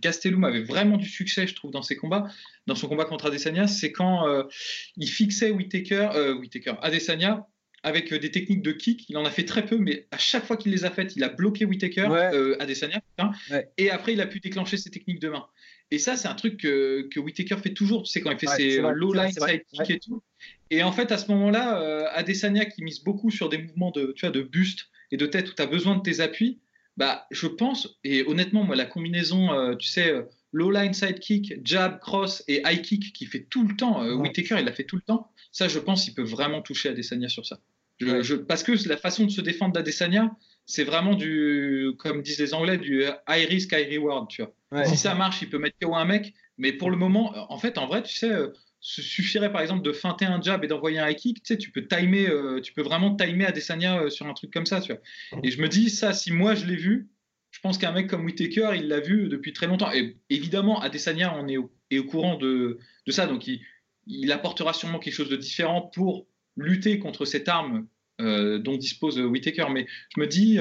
Gastelum 0.00 0.44
avait 0.44 0.62
vraiment 0.62 0.96
du 0.96 1.08
succès, 1.08 1.46
je 1.46 1.54
trouve, 1.54 1.72
dans 1.72 1.82
ses 1.82 1.96
combats, 1.96 2.26
dans 2.66 2.74
son 2.74 2.88
combat 2.88 3.04
contre 3.04 3.26
Adesanya, 3.26 3.66
c'est 3.66 3.92
quand 3.92 4.26
euh, 4.28 4.44
il 4.96 5.08
fixait 5.08 5.50
Whitaker, 5.50 6.08
euh, 6.14 6.34
Whitaker, 6.38 6.74
Adesanya 6.80 7.46
avec 7.82 8.12
des 8.12 8.30
techniques 8.30 8.62
de 8.62 8.72
kick. 8.72 9.08
Il 9.10 9.16
en 9.16 9.24
a 9.24 9.30
fait 9.30 9.44
très 9.44 9.64
peu, 9.64 9.76
mais 9.76 10.08
à 10.10 10.18
chaque 10.18 10.44
fois 10.44 10.56
qu'il 10.56 10.72
les 10.72 10.84
a 10.84 10.90
faites, 10.90 11.14
il 11.14 11.22
a 11.22 11.28
bloqué 11.28 11.64
Whitaker, 11.64 12.56
Adesanya, 12.58 13.00
et 13.76 13.90
après 13.90 14.14
il 14.14 14.20
a 14.20 14.26
pu 14.26 14.40
déclencher 14.40 14.76
ses 14.76 14.90
techniques 14.90 15.20
de 15.20 15.28
main. 15.28 15.46
Et 15.90 15.98
ça, 15.98 16.16
c'est 16.16 16.28
un 16.28 16.34
truc 16.34 16.58
que, 16.58 17.08
que 17.12 17.20
Whitaker 17.20 17.56
fait 17.58 17.72
toujours, 17.72 18.02
tu 18.02 18.10
sais, 18.10 18.20
quand 18.20 18.30
il 18.30 18.38
fait 18.38 18.46
ses 18.46 18.78
low 18.80 19.12
line 19.12 19.30
side 19.30 19.62
kick 19.72 19.90
et 19.90 20.00
tout. 20.00 20.22
Et 20.70 20.82
en 20.82 20.90
fait, 20.90 21.12
à 21.12 21.18
ce 21.18 21.30
moment-là, 21.30 21.80
euh, 21.80 22.08
Adesanya 22.12 22.64
qui 22.64 22.82
mise 22.82 23.04
beaucoup 23.04 23.30
sur 23.30 23.48
des 23.48 23.58
mouvements 23.58 23.92
de, 23.92 24.12
tu 24.16 24.26
vois, 24.26 24.32
de 24.32 24.42
buste 24.42 24.86
et 25.12 25.16
de 25.16 25.26
tête 25.26 25.50
où 25.50 25.54
tu 25.54 25.62
as 25.62 25.66
besoin 25.66 25.96
de 25.96 26.02
tes 26.02 26.20
appuis, 26.20 26.58
bah, 26.96 27.26
je 27.30 27.46
pense, 27.46 27.98
et 28.02 28.24
honnêtement, 28.26 28.64
moi, 28.64 28.74
la 28.74 28.86
combinaison, 28.86 29.52
euh, 29.52 29.76
tu 29.76 29.86
sais, 29.86 30.10
euh, 30.10 30.22
low 30.52 30.72
line 30.72 30.92
side 30.92 31.20
kick, 31.20 31.54
jab, 31.64 32.00
cross 32.00 32.42
et 32.48 32.62
high 32.64 32.82
kick 32.82 33.12
qui 33.12 33.26
fait 33.26 33.46
tout 33.48 33.66
le 33.66 33.76
temps, 33.76 34.04
Whitaker, 34.16 34.56
il 34.58 34.64
l'a 34.64 34.72
fait 34.72 34.84
tout 34.84 34.96
le 34.96 35.02
temps, 35.02 35.30
ça, 35.52 35.68
je 35.68 35.78
pense, 35.78 36.08
il 36.08 36.14
peut 36.14 36.22
vraiment 36.22 36.62
toucher 36.62 36.88
Adesanya 36.88 37.28
sur 37.28 37.46
ça. 37.46 37.60
Je, 38.00 38.34
parce 38.34 38.62
que 38.62 38.72
la 38.88 38.96
façon 38.96 39.24
de 39.24 39.30
se 39.30 39.40
défendre 39.40 39.74
d'Adesanya, 39.74 40.34
c'est 40.66 40.84
vraiment 40.84 41.14
du, 41.14 41.92
comme 41.98 42.22
disent 42.22 42.40
les 42.40 42.52
Anglais, 42.52 42.76
du 42.76 43.04
high 43.28 43.48
risk, 43.48 43.72
high 43.72 43.88
reward, 43.98 44.28
tu 44.28 44.42
vois. 44.42 44.84
Si 44.84 44.96
ça 44.96 45.14
marche, 45.14 45.40
il 45.42 45.48
peut 45.48 45.58
mettre 45.58 45.76
KO 45.80 45.94
un 45.94 46.04
mec, 46.04 46.34
mais 46.58 46.72
pour 46.72 46.90
le 46.90 46.96
moment, 46.96 47.32
en 47.50 47.58
fait, 47.58 47.78
en 47.78 47.86
vrai, 47.86 48.02
tu 48.02 48.14
sais, 48.14 48.30
ce 48.80 49.02
suffirait 49.02 49.50
par 49.50 49.62
exemple 49.62 49.82
de 49.82 49.92
feinter 49.92 50.26
un 50.26 50.40
jab 50.40 50.64
et 50.64 50.68
d'envoyer 50.68 51.00
un 51.00 51.08
high 51.08 51.16
kick, 51.16 51.42
tu 51.42 51.54
sais, 51.54 51.58
tu 51.58 51.72
peux 51.72 51.86
timer, 51.86 52.28
euh, 52.28 52.60
tu 52.60 52.72
peux 52.72 52.82
vraiment 52.82 53.14
timer 53.16 53.46
Adesanya 53.46 54.02
euh, 54.02 54.10
sur 54.10 54.26
un 54.26 54.32
truc 54.32 54.52
comme 54.52 54.64
ça, 54.64 54.80
tu 54.80 54.92
vois. 54.92 55.02
Et 55.42 55.50
je 55.50 55.60
me 55.60 55.68
dis, 55.68 55.90
ça, 55.90 56.12
si 56.12 56.32
moi 56.32 56.54
je 56.54 56.66
l'ai 56.66 56.76
vu, 56.76 57.08
je 57.50 57.60
pense 57.60 57.78
qu'un 57.78 57.90
mec 57.90 58.06
comme 58.06 58.24
Whitaker, 58.24 58.70
il 58.76 58.86
l'a 58.86 59.00
vu 59.00 59.28
depuis 59.28 59.52
très 59.52 59.66
longtemps. 59.66 59.92
Et 59.92 60.16
évidemment, 60.30 60.80
Adesanya 60.80 61.34
on 61.36 61.48
est 61.48 61.56
au, 61.56 61.72
est 61.90 61.98
au 61.98 62.04
courant 62.04 62.36
de, 62.36 62.78
de, 63.06 63.12
ça, 63.12 63.26
donc 63.26 63.48
il, 63.48 63.60
il, 64.06 64.30
apportera 64.30 64.72
sûrement 64.72 65.00
quelque 65.00 65.14
chose 65.14 65.30
de 65.30 65.36
différent 65.36 65.82
pour 65.82 66.28
lutter 66.56 67.00
contre 67.00 67.24
cette 67.24 67.48
arme 67.48 67.76
euh, 67.78 67.82
dont 68.18 68.76
dispose 68.76 69.18
Whitaker. 69.18 69.66
Mais 69.70 69.86
je 70.14 70.20
me 70.20 70.26
dis, 70.26 70.58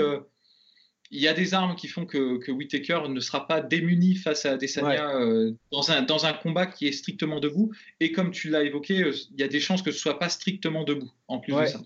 il 1.12 1.22
y 1.22 1.28
a 1.28 1.34
des 1.34 1.54
armes 1.54 1.76
qui 1.76 1.88
font 1.88 2.06
que, 2.06 2.38
que 2.38 2.52
Whitaker 2.52 3.02
ne 3.10 3.20
sera 3.20 3.48
pas 3.48 3.62
démuni 3.62 4.16
face 4.16 4.46
à 4.46 4.52
Adesanya 4.52 5.16
euh, 5.16 5.52
dans, 5.72 5.92
un, 5.92 6.02
dans 6.02 6.26
un 6.26 6.34
combat 6.34 6.66
qui 6.66 6.88
est 6.88 6.92
strictement 6.92 7.40
debout. 7.40 7.72
Et 8.00 8.12
comme 8.12 8.32
tu 8.32 8.50
l'as 8.50 8.64
évoqué, 8.64 9.04
euh, 9.04 9.14
il 9.32 9.40
y 9.40 9.44
a 9.44 9.48
des 9.48 9.60
chances 9.60 9.82
que 9.82 9.92
ce 9.92 10.00
soit 10.00 10.20
pas 10.20 10.30
strictement 10.30 10.84
debout, 10.84 11.12
en 11.28 11.40
plus 11.40 11.54
de 11.54 11.66
ça. 11.66 11.80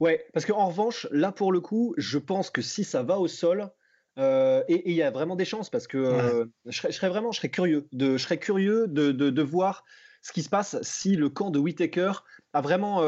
Ouais, 0.00 0.24
parce 0.32 0.46
qu'en 0.46 0.68
revanche, 0.68 1.08
là 1.10 1.32
pour 1.32 1.50
le 1.50 1.60
coup, 1.60 1.94
je 1.96 2.18
pense 2.18 2.50
que 2.50 2.62
si 2.62 2.84
ça 2.84 3.02
va 3.02 3.18
au 3.18 3.26
sol, 3.26 3.70
euh, 4.18 4.62
et 4.68 4.90
il 4.90 4.96
y 4.96 5.02
a 5.02 5.10
vraiment 5.10 5.34
des 5.36 5.44
chances 5.44 5.70
parce 5.70 5.86
que 5.86 6.48
je, 6.66 6.80
serais, 6.92 7.08
vraiment, 7.08 7.32
je 7.32 7.38
serais 7.38 7.50
curieux 7.50 7.88
de, 7.92 8.16
je 8.16 8.22
serais 8.22 8.38
curieux 8.38 8.86
de, 8.88 9.12
de, 9.12 9.30
de, 9.30 9.42
voir 9.42 9.84
ce 10.22 10.32
qui 10.32 10.42
se 10.42 10.48
passe 10.48 10.76
si 10.82 11.16
le 11.16 11.28
camp 11.28 11.50
de 11.50 11.58
Whitaker 11.58 12.12
a 12.52 12.60
vraiment 12.60 13.00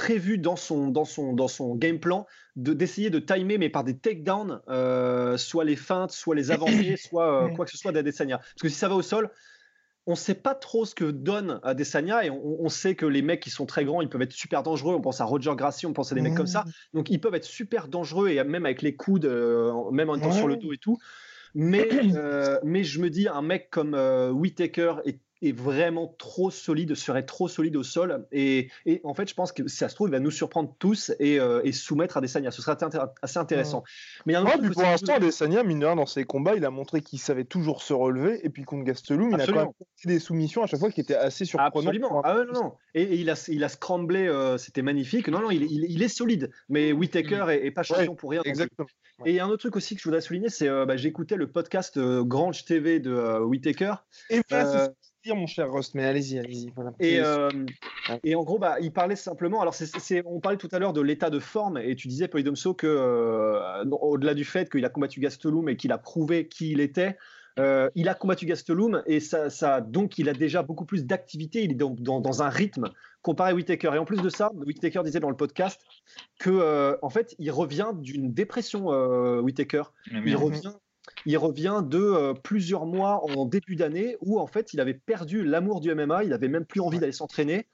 prévu 0.00 0.38
dans 0.38 0.56
son, 0.56 0.88
dans 0.88 1.04
son, 1.04 1.34
dans 1.34 1.46
son 1.46 1.74
game 1.74 2.00
plan 2.00 2.26
d'essayer 2.56 3.10
de, 3.10 3.18
timer, 3.18 3.58
mais 3.58 3.68
par 3.68 3.84
des 3.84 3.98
takedowns, 3.98 4.62
euh, 4.68 5.36
soit 5.36 5.64
les 5.64 5.76
feintes, 5.76 6.10
soit 6.10 6.34
les 6.34 6.50
avancées, 6.50 6.96
soit 7.08 7.44
euh, 7.44 7.48
quoi 7.50 7.66
que 7.66 7.70
ce 7.70 7.76
soit 7.76 7.92
d'Adesanya. 7.92 8.38
Parce 8.38 8.62
que 8.62 8.68
si 8.70 8.76
ça 8.76 8.88
va 8.88 8.94
au 8.94 9.02
sol, 9.02 9.30
on 10.06 10.12
ne 10.12 10.16
sait 10.16 10.34
pas 10.34 10.54
trop 10.54 10.86
ce 10.86 10.94
que 10.94 11.04
donne 11.04 11.60
Adesanya 11.62 12.24
et 12.24 12.30
on, 12.30 12.68
sait 12.70 12.94
que 12.94 13.04
les 13.04 13.20
mecs 13.20 13.40
qui 13.40 13.50
sont 13.50 13.66
très 13.66 13.84
grands, 13.84 14.00
ils 14.00 14.08
peuvent 14.08 14.22
être 14.22 14.32
super 14.32 14.62
dangereux. 14.62 14.94
On 14.94 15.02
pense 15.02 15.20
à 15.20 15.26
Roger 15.26 15.52
Gracie, 15.54 15.84
on 15.84 15.92
pense 15.92 16.10
à 16.12 16.14
des 16.14 16.22
mecs 16.22 16.34
comme 16.34 16.46
ça. 16.46 16.64
Donc 16.94 17.10
ils 17.10 17.20
peuvent 17.20 17.34
être 17.34 17.44
super 17.44 17.86
dangereux 17.86 18.30
et 18.30 18.42
même 18.42 18.64
avec 18.64 18.80
les 18.80 18.96
coudes, 18.96 19.26
euh, 19.26 19.90
même 19.90 20.08
en 20.08 20.16
étant 20.16 20.32
sur 20.32 20.48
le 20.48 20.56
dos 20.56 20.72
et 20.72 20.78
tout. 20.78 20.98
Mais, 21.54 21.86
mais 22.64 22.84
je 22.84 23.00
me 23.00 23.10
dis, 23.10 23.28
un 23.28 23.42
mec 23.42 23.68
comme 23.68 23.94
Whitaker 24.32 24.94
est 25.04 25.20
est 25.42 25.52
vraiment 25.52 26.14
trop 26.18 26.50
solide, 26.50 26.94
serait 26.94 27.24
trop 27.24 27.48
solide 27.48 27.76
au 27.76 27.82
sol. 27.82 28.26
Et, 28.32 28.70
et, 28.86 29.00
en 29.04 29.14
fait, 29.14 29.28
je 29.28 29.34
pense 29.34 29.52
que 29.52 29.66
si 29.68 29.76
ça 29.76 29.88
se 29.88 29.94
trouve, 29.94 30.08
il 30.08 30.12
va 30.12 30.20
nous 30.20 30.30
surprendre 30.30 30.74
tous 30.78 31.12
et, 31.18 31.40
euh, 31.40 31.60
et 31.64 31.72
soumettre 31.72 32.16
Adesanya. 32.16 32.50
Ce 32.50 32.62
serait 32.62 32.76
assez 33.22 33.38
intéressant. 33.38 33.82
Mais 34.26 34.34
un 34.34 34.44
ouais, 34.44 34.70
pour 34.70 34.82
l'instant, 34.82 35.14
Adesanya, 35.14 35.62
mineur 35.62 35.96
dans 35.96 36.06
ses 36.06 36.24
combats, 36.24 36.54
il 36.54 36.64
a 36.64 36.70
montré 36.70 37.00
qu'il 37.00 37.18
savait 37.18 37.44
toujours 37.44 37.82
se 37.82 37.92
relever. 37.92 38.44
Et 38.44 38.50
puis 38.50 38.64
contre 38.64 38.84
Gastelum, 38.84 39.30
il 39.32 39.40
a 39.40 39.46
quand 39.46 39.54
même 39.54 39.68
des 40.04 40.18
soumissions 40.18 40.62
à 40.62 40.66
chaque 40.66 40.80
fois 40.80 40.90
qui 40.90 41.00
étaient 41.00 41.14
assez 41.14 41.44
surprenantes. 41.44 41.76
Absolument. 41.76 42.20
Ah 42.24 42.36
ouais, 42.36 42.44
non, 42.46 42.52
non. 42.52 42.72
Et, 42.94 43.16
il, 43.16 43.30
a, 43.30 43.44
il 43.48 43.64
a 43.64 43.68
scramblé, 43.68 44.26
euh, 44.26 44.58
c'était 44.58 44.82
magnifique. 44.82 45.28
Non, 45.28 45.40
non, 45.40 45.50
il, 45.50 45.62
il, 45.62 46.02
est 46.02 46.08
solide. 46.08 46.50
Mais 46.68 46.92
Whitaker 46.92 47.44
mm. 47.46 47.50
est, 47.50 47.70
pas 47.70 47.82
champion 47.82 48.14
pour 48.14 48.30
rien. 48.30 48.42
Exactement. 48.44 48.88
Et 49.24 49.30
il 49.30 49.36
y 49.36 49.40
a 49.40 49.44
un 49.44 49.48
autre 49.48 49.60
truc 49.60 49.76
aussi 49.76 49.94
que 49.94 50.00
je 50.00 50.08
voudrais 50.08 50.22
souligner, 50.22 50.48
c'est 50.48 50.68
euh, 50.68 50.86
bah, 50.86 50.96
j'écoutais 50.96 51.36
le 51.36 51.50
podcast 51.50 51.98
Grange 51.98 52.64
TV 52.64 53.00
de 53.00 53.40
Whitaker. 53.40 53.94
Et 54.30 54.40
dire, 55.24 55.36
mon 55.36 55.46
cher 55.46 55.70
Rost, 55.70 55.94
mais 55.94 56.04
allez-y, 56.04 56.38
allez-y. 56.38 56.72
Et, 56.98 57.20
euh, 57.20 57.50
et, 58.24 58.34
en 58.34 58.42
gros, 58.42 58.58
bah, 58.58 58.76
il 58.80 58.92
parlait 58.92 59.16
simplement. 59.16 59.60
Alors, 59.60 59.74
c'est, 59.74 60.22
on 60.26 60.40
parlait 60.40 60.58
tout 60.58 60.68
à 60.72 60.78
l'heure 60.78 60.92
de 60.92 61.00
l'état 61.00 61.30
de 61.30 61.38
forme, 61.38 61.78
et 61.78 61.94
tu 61.94 62.08
disais, 62.08 62.28
Polydomso, 62.28 62.74
que 62.74 62.86
euh, 62.86 63.84
au-delà 63.90 64.34
du 64.34 64.44
fait 64.44 64.70
qu'il 64.70 64.84
a 64.84 64.88
combattu 64.88 65.20
Gastelum 65.20 65.68
et 65.68 65.76
qu'il 65.76 65.92
a 65.92 65.98
prouvé 65.98 66.48
qui 66.48 66.70
il 66.70 66.80
était, 66.80 67.16
euh, 67.58 67.90
il 67.94 68.08
a 68.08 68.14
combattu 68.14 68.46
Gastelum 68.46 69.02
et 69.06 69.20
ça, 69.20 69.50
ça, 69.50 69.80
donc 69.80 70.18
il 70.18 70.28
a 70.28 70.32
déjà 70.32 70.62
beaucoup 70.62 70.86
plus 70.86 71.04
d'activité. 71.04 71.64
Il 71.64 71.72
est 71.72 71.74
dans, 71.74 71.90
dans, 71.90 72.42
un 72.42 72.48
rythme 72.48 72.90
comparé 73.22 73.50
à 73.50 73.54
Whittaker. 73.54 73.90
Et 73.94 73.98
en 73.98 74.04
plus 74.04 74.22
de 74.22 74.28
ça, 74.30 74.50
Whittaker 74.54 75.02
disait 75.04 75.20
dans 75.20 75.30
le 75.30 75.36
podcast 75.36 75.82
que, 76.38 76.96
en 77.02 77.10
fait, 77.10 77.34
il 77.38 77.50
revient 77.50 77.90
d'une 77.94 78.32
dépression. 78.32 78.86
Whittaker, 79.40 79.82
il 80.24 80.36
revient 80.36 80.72
il 81.26 81.36
revient 81.38 81.82
de 81.84 81.98
euh, 81.98 82.34
plusieurs 82.34 82.86
mois 82.86 83.24
en 83.24 83.44
début 83.46 83.76
d'année 83.76 84.16
où 84.20 84.38
en 84.38 84.46
fait 84.46 84.72
il 84.72 84.80
avait 84.80 84.94
perdu 84.94 85.44
l'amour 85.44 85.80
du 85.80 85.94
MMA, 85.94 86.24
il 86.24 86.32
avait 86.32 86.48
même 86.48 86.64
plus 86.64 86.80
envie 86.80 86.98
d'aller 86.98 87.12
s'entraîner. 87.12 87.66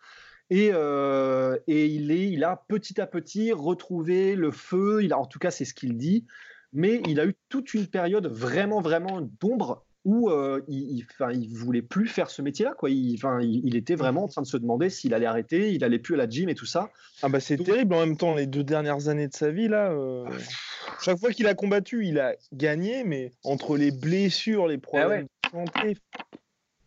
Et, 0.48 0.70
euh, 0.72 1.56
et 1.66 1.86
il, 1.86 2.12
est, 2.12 2.28
il 2.28 2.44
a 2.44 2.64
petit 2.68 3.00
à 3.00 3.06
petit 3.06 3.52
retrouvé 3.52 4.36
le 4.36 4.52
feu, 4.52 5.02
il 5.02 5.12
a, 5.12 5.18
en 5.18 5.26
tout 5.26 5.40
cas 5.40 5.50
c'est 5.50 5.64
ce 5.64 5.74
qu'il 5.74 5.96
dit, 5.96 6.24
mais 6.72 7.00
il 7.08 7.18
a 7.18 7.26
eu 7.26 7.34
toute 7.48 7.74
une 7.74 7.86
période 7.86 8.26
vraiment, 8.26 8.80
vraiment 8.80 9.20
d'ombre 9.40 9.85
où 10.06 10.30
euh, 10.30 10.62
il, 10.68 11.04
enfin, 11.10 11.32
il 11.32 11.52
voulait 11.52 11.82
plus 11.82 12.06
faire 12.06 12.30
ce 12.30 12.40
métier-là. 12.40 12.74
Quoi. 12.78 12.90
Il, 12.90 13.18
il, 13.42 13.74
était 13.74 13.96
vraiment 13.96 14.22
en 14.22 14.28
train 14.28 14.40
de 14.40 14.46
se 14.46 14.56
demander 14.56 14.88
s'il 14.88 15.12
allait 15.14 15.26
arrêter, 15.26 15.72
il 15.72 15.82
allait 15.82 15.98
plus 15.98 16.14
à 16.14 16.16
la 16.16 16.28
gym 16.28 16.48
et 16.48 16.54
tout 16.54 16.64
ça. 16.64 16.90
Ah 17.22 17.28
bah 17.28 17.40
c'est 17.40 17.56
terrible 17.56 17.92
en 17.92 18.06
même 18.06 18.16
temps 18.16 18.32
les 18.32 18.46
deux 18.46 18.62
dernières 18.62 19.08
années 19.08 19.26
de 19.26 19.34
sa 19.34 19.50
vie 19.50 19.66
là. 19.66 19.90
Euh, 19.90 20.24
ah, 20.28 20.30
chaque 21.02 21.18
fois 21.18 21.32
qu'il 21.32 21.48
a 21.48 21.54
combattu, 21.54 22.06
il 22.06 22.20
a 22.20 22.36
gagné, 22.52 23.02
mais 23.02 23.32
entre 23.42 23.76
les 23.76 23.90
blessures, 23.90 24.68
les 24.68 24.78
problèmes 24.78 25.24
de 25.24 25.50
santé. 25.50 25.96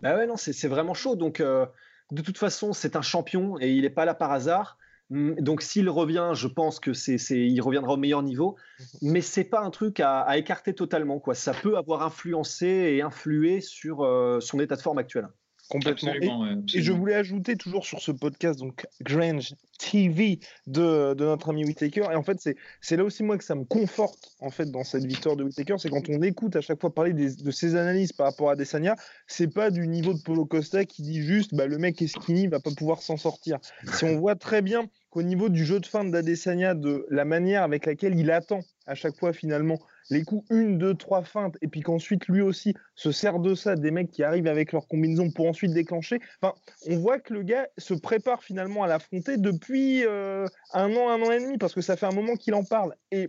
Bah 0.02 0.16
ouais 0.16 0.26
non, 0.26 0.38
c'est 0.38 0.70
vraiment 0.70 0.94
chaud. 0.94 1.18
Donc 1.18 1.42
euh, 1.42 1.66
de 2.12 2.22
toute 2.22 2.38
façon, 2.38 2.72
c'est 2.72 2.96
un 2.96 3.02
champion 3.02 3.60
et 3.60 3.70
il 3.70 3.82
n'est 3.82 3.90
pas 3.90 4.06
là 4.06 4.14
par 4.14 4.32
hasard. 4.32 4.78
Donc 5.10 5.64
s'il 5.64 5.90
revient, 5.90 6.32
je 6.34 6.48
pense 6.48 6.80
que 6.80 6.94
c'est, 6.94 7.18
il 7.32 7.60
reviendra 7.62 7.94
au 7.94 7.98
meilleur 7.98 8.22
niveau, 8.22 8.58
mhm. 8.80 9.12
mais 9.12 9.22
c'est 9.22 9.44
pas 9.44 9.62
un 9.62 9.72
truc 9.72 10.00
à, 10.00 10.38
écarter 10.38 10.74
totalement. 10.74 11.20
Quoi. 11.20 11.34
Ça 11.34 11.54
peut 11.54 11.78
avoir 11.78 12.04
influencé 12.04 12.68
et 12.68 13.02
influé 13.02 13.62
sur 13.62 14.04
euh, 14.04 14.40
son 14.40 14.60
état 14.60 14.76
de 14.76 14.82
forme 14.82 15.00
actuel. 15.00 15.28
Complètement. 15.70 16.48
et, 16.74 16.82
je 16.82 16.92
voulais 16.92 17.14
ajouter 17.14 17.56
toujours 17.56 17.86
sur 17.86 18.02
ce 18.02 18.12
podcast, 18.12 18.60
donc 18.60 18.88
Grange 19.02 19.54
TV 19.78 20.40
de, 20.66 21.14
de 21.14 21.26
notre 21.26 21.50
ami 21.52 21.64
Whitaker. 21.64 22.06
Et 22.12 22.16
en 22.16 22.24
fait, 22.24 22.40
c'est 22.82 22.98
là 22.98 23.04
aussi 23.04 23.22
moi 23.22 23.38
que 23.38 23.44
ça 23.44 23.54
me 23.54 23.66
conforte 23.66 24.32
en 24.40 24.50
fait 24.50 24.72
dans 24.72 24.84
cette 24.84 25.06
victoire 25.06 25.36
de 25.36 25.44
Whitaker, 25.44 25.76
c'est 25.78 25.90
quand 25.90 26.10
on 26.10 26.24
écoute 26.24 26.56
à 26.56 26.62
chaque 26.62 26.82
fois 26.82 26.92
parler 26.92 27.14
de 27.14 27.52
ses 27.52 27.76
analyses 27.76 28.14
par 28.14 28.26
rapport 28.26 28.50
à 28.50 28.56
Desania, 28.56 28.96
c'est 29.28 29.54
pas 29.54 29.70
du 29.70 29.88
niveau 29.88 30.14
de 30.14 30.22
Polo 30.22 30.46
Costa 30.46 30.86
qui 30.86 31.04
dit 31.04 31.22
juste 31.22 31.54
bah, 31.54 31.68
le 31.68 31.78
mec 31.78 32.02
est 32.02 32.08
skinny, 32.08 32.44
il 32.44 32.50
va 32.50 32.60
pas 32.60 32.72
pouvoir 32.76 33.04
s'en 33.04 33.18
sortir. 33.18 33.60
Si 33.94 34.06
on 34.06 34.18
voit 34.18 34.36
très 34.36 34.64
bien 34.64 34.90
qu'au 35.10 35.24
niveau 35.24 35.50
du 35.50 35.66
jeu 35.66 35.80
de 35.80 35.86
fin 35.86 36.04
d'Adesanya, 36.04 36.76
de 36.76 37.06
la 37.10 37.26
manière 37.26 37.64
avec 37.64 37.86
laquelle 37.86 38.18
il 38.18 38.32
attend 38.32 38.60
à 38.86 38.96
chaque 38.96 39.18
fois 39.18 39.34
finalement 39.34 39.80
les 40.10 40.24
coups 40.24 40.46
une, 40.50 40.78
deux, 40.78 40.96
trois 40.96 41.24
feintes, 41.24 41.56
et 41.62 41.68
puis 41.68 41.82
qu'ensuite 41.82 42.28
lui 42.28 42.42
aussi 42.42 42.74
se 42.96 43.12
sert 43.12 43.40
de 43.40 43.54
ça, 43.54 43.76
des 43.76 43.92
mecs 43.92 44.10
qui 44.10 44.24
arrivent 44.24 44.48
avec 44.48 44.72
leur 44.72 44.88
combinaison 44.88 45.30
pour 45.32 45.48
ensuite 45.48 45.72
déclencher. 45.72 46.20
Enfin, 46.42 46.56
on 46.88 46.98
voit 46.98 47.20
que 47.20 47.34
le 47.34 47.44
gars 47.44 47.68
se 47.78 47.94
prépare 47.94 48.44
finalement 48.44 48.84
à 48.84 48.88
l'affronter 48.88 49.38
depuis 49.38 50.04
euh, 50.06 50.46
un 50.74 50.96
an, 50.96 51.10
un 51.10 51.22
an 51.22 51.32
et 51.32 51.40
demi, 51.40 51.58
parce 51.58 51.74
que 51.74 51.82
ça 51.82 51.96
fait 51.96 52.08
un 52.08 52.12
moment 52.12 52.36
qu'il 52.36 52.56
en 52.56 52.64
parle. 52.64 52.96
Et 53.12 53.28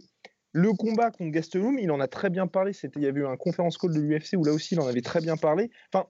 le 0.53 0.73
combat 0.73 1.11
contre 1.11 1.31
Gastelum, 1.31 1.79
il 1.79 1.91
en 1.91 2.01
a 2.01 2.09
très 2.09 2.31
bien 2.31 2.47
parlé. 2.47 2.73
Il 2.97 3.03
y 3.03 3.07
avait 3.07 3.21
eu 3.21 3.27
un 3.27 3.37
conférence 3.37 3.79
call 3.79 3.93
de 3.93 4.01
l'UFC 4.01 4.35
où 4.37 4.45
là 4.45 4.53
aussi 4.53 4.75
il 4.75 4.81
en 4.81 4.87
avait 4.87 5.03
très 5.03 5.21
bien 5.21 5.37
parlé. 5.37 5.71
Enfin, 5.93 6.07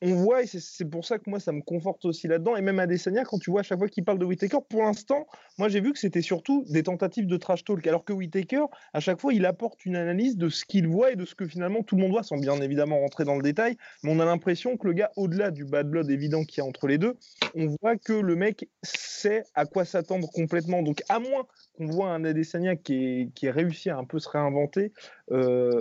on 0.00 0.14
voit, 0.14 0.42
et 0.42 0.46
c'est 0.46 0.84
pour 0.84 1.04
ça 1.04 1.18
que 1.18 1.28
moi, 1.28 1.40
ça 1.40 1.52
me 1.52 1.60
conforte 1.60 2.04
aussi 2.04 2.28
là-dedans. 2.28 2.56
Et 2.56 2.62
même 2.62 2.78
Adesanya, 2.78 3.24
quand 3.24 3.38
tu 3.38 3.50
vois 3.50 3.60
à 3.60 3.62
chaque 3.62 3.78
fois 3.78 3.88
qu'il 3.88 4.04
parle 4.04 4.18
de 4.18 4.24
Whitaker, 4.24 4.58
pour 4.68 4.82
l'instant, 4.82 5.26
moi, 5.58 5.68
j'ai 5.68 5.80
vu 5.80 5.92
que 5.92 5.98
c'était 5.98 6.22
surtout 6.22 6.64
des 6.68 6.84
tentatives 6.84 7.26
de 7.26 7.36
trash 7.36 7.64
talk. 7.64 7.84
Alors 7.86 8.04
que 8.04 8.12
Whitaker, 8.12 8.66
à 8.92 9.00
chaque 9.00 9.20
fois, 9.20 9.32
il 9.32 9.44
apporte 9.44 9.84
une 9.84 9.96
analyse 9.96 10.36
de 10.36 10.48
ce 10.48 10.64
qu'il 10.64 10.86
voit 10.86 11.12
et 11.12 11.16
de 11.16 11.24
ce 11.24 11.34
que 11.34 11.46
finalement 11.46 11.82
tout 11.82 11.96
le 11.96 12.02
monde 12.02 12.12
voit, 12.12 12.22
sans 12.22 12.38
bien 12.38 12.60
évidemment 12.60 13.00
rentrer 13.00 13.24
dans 13.24 13.36
le 13.36 13.42
détail. 13.42 13.76
Mais 14.02 14.12
on 14.12 14.20
a 14.20 14.24
l'impression 14.24 14.76
que 14.76 14.86
le 14.86 14.92
gars, 14.92 15.10
au-delà 15.16 15.50
du 15.50 15.64
bad 15.64 15.88
blood 15.88 16.10
évident 16.10 16.44
qu'il 16.44 16.62
y 16.62 16.64
a 16.64 16.68
entre 16.68 16.86
les 16.86 16.98
deux, 16.98 17.16
on 17.54 17.66
voit 17.80 17.96
que 17.96 18.12
le 18.12 18.36
mec 18.36 18.68
sait 18.82 19.42
à 19.54 19.66
quoi 19.66 19.84
s'attendre 19.84 20.30
complètement. 20.30 20.82
Donc, 20.82 21.02
à 21.08 21.18
moins 21.18 21.46
qu'on 21.78 21.86
voit 21.86 22.10
un 22.10 22.24
Adesanya 22.24 22.74
qui 22.76 22.94
est, 22.94 23.34
qui 23.34 23.46
est 23.46 23.50
réussi 23.50 23.88
à 23.88 23.96
un 23.96 24.04
peu 24.04 24.18
se 24.18 24.28
réinventer, 24.28 24.92
euh, 25.30 25.80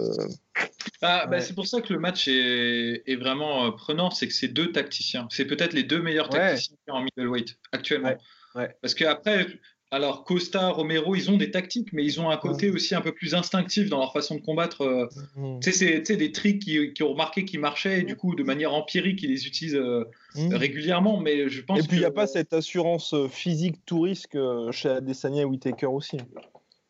bah, 1.01 1.25
bah, 1.25 1.39
c'est 1.39 1.55
pour 1.55 1.67
ça 1.67 1.81
que 1.81 1.91
le 1.91 1.99
match 1.99 2.27
est, 2.27 3.03
est 3.05 3.15
vraiment 3.15 3.65
euh, 3.65 3.71
prenant, 3.71 4.11
c'est 4.11 4.27
que 4.27 4.33
c'est 4.33 4.47
deux 4.47 4.71
tacticiens. 4.71 5.27
C'est 5.31 5.45
peut-être 5.45 5.73
les 5.73 5.83
deux 5.83 6.01
meilleurs 6.01 6.29
tacticiens 6.29 6.77
en 6.87 7.01
middleweight 7.01 7.57
actuellement. 7.71 8.15
Parce 8.53 8.95
qu'après, 8.95 9.47
alors 9.91 10.23
Costa, 10.23 10.69
Romero, 10.69 11.15
ils 11.15 11.31
ont 11.31 11.37
des 11.37 11.51
tactiques, 11.51 11.93
mais 11.93 12.03
ils 12.03 12.19
ont 12.19 12.29
un 12.29 12.37
côté 12.37 12.69
aussi 12.69 12.93
un 12.93 13.01
peu 13.01 13.13
plus 13.13 13.35
instinctif 13.35 13.89
dans 13.89 13.99
leur 13.99 14.11
façon 14.11 14.35
de 14.35 14.41
combattre. 14.41 14.81
Euh, 14.81 15.07
mmh. 15.35 15.59
Tu 15.61 15.71
sais, 15.71 16.03
c'est 16.03 16.17
des 16.17 16.31
tricks 16.31 16.61
qui, 16.61 16.93
qui, 16.93 17.03
ont 17.03 17.11
remarqué 17.13 17.45
qui 17.45 17.57
marchaient, 17.57 18.01
et 18.01 18.03
du 18.03 18.15
coup, 18.15 18.35
de 18.35 18.43
manière 18.43 18.73
empirique, 18.73 19.23
ils 19.23 19.29
les 19.29 19.47
utilisent 19.47 19.75
euh, 19.75 20.03
mmh. 20.35 20.53
régulièrement. 20.55 21.19
Mais 21.19 21.47
je 21.49 21.61
pense 21.61 21.79
et 21.79 21.87
puis, 21.87 21.97
il 21.97 21.99
n'y 21.99 22.05
a 22.05 22.11
pas 22.11 22.27
cette 22.27 22.53
assurance 22.53 23.15
physique 23.29 23.75
tout 23.85 24.01
risque 24.01 24.37
chez 24.71 24.89
Adesanya 24.89 25.43
et 25.43 25.45
Whitaker 25.45 25.87
aussi. 25.87 26.17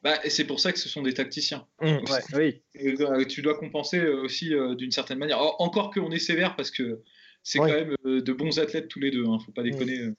Bah, 0.03 0.15
et 0.23 0.29
c'est 0.29 0.45
pour 0.45 0.59
ça 0.59 0.71
que 0.71 0.79
ce 0.79 0.89
sont 0.89 1.01
des 1.01 1.13
tacticiens. 1.13 1.65
Mmh, 1.81 1.97
oui. 2.35 2.61
Euh, 2.81 3.25
tu 3.25 3.41
dois 3.41 3.55
compenser 3.55 3.99
euh, 3.99 4.21
aussi 4.21 4.53
euh, 4.53 4.75
d'une 4.75 4.91
certaine 4.91 5.17
manière. 5.17 5.39
encore 5.59 5.91
qu'on 5.91 6.11
est 6.11 6.19
sévère 6.19 6.55
parce 6.55 6.71
que 6.71 7.01
c'est 7.43 7.59
quand 7.59 7.67
même 7.67 7.95
de 8.05 8.33
bons 8.33 8.59
athlètes 8.59 8.87
tous 8.89 8.99
les 8.99 9.11
deux. 9.11 9.25
Hein, 9.25 9.39
faut 9.45 9.51
pas 9.51 9.63
mmh. 9.63 9.69
déconner. 9.69 10.09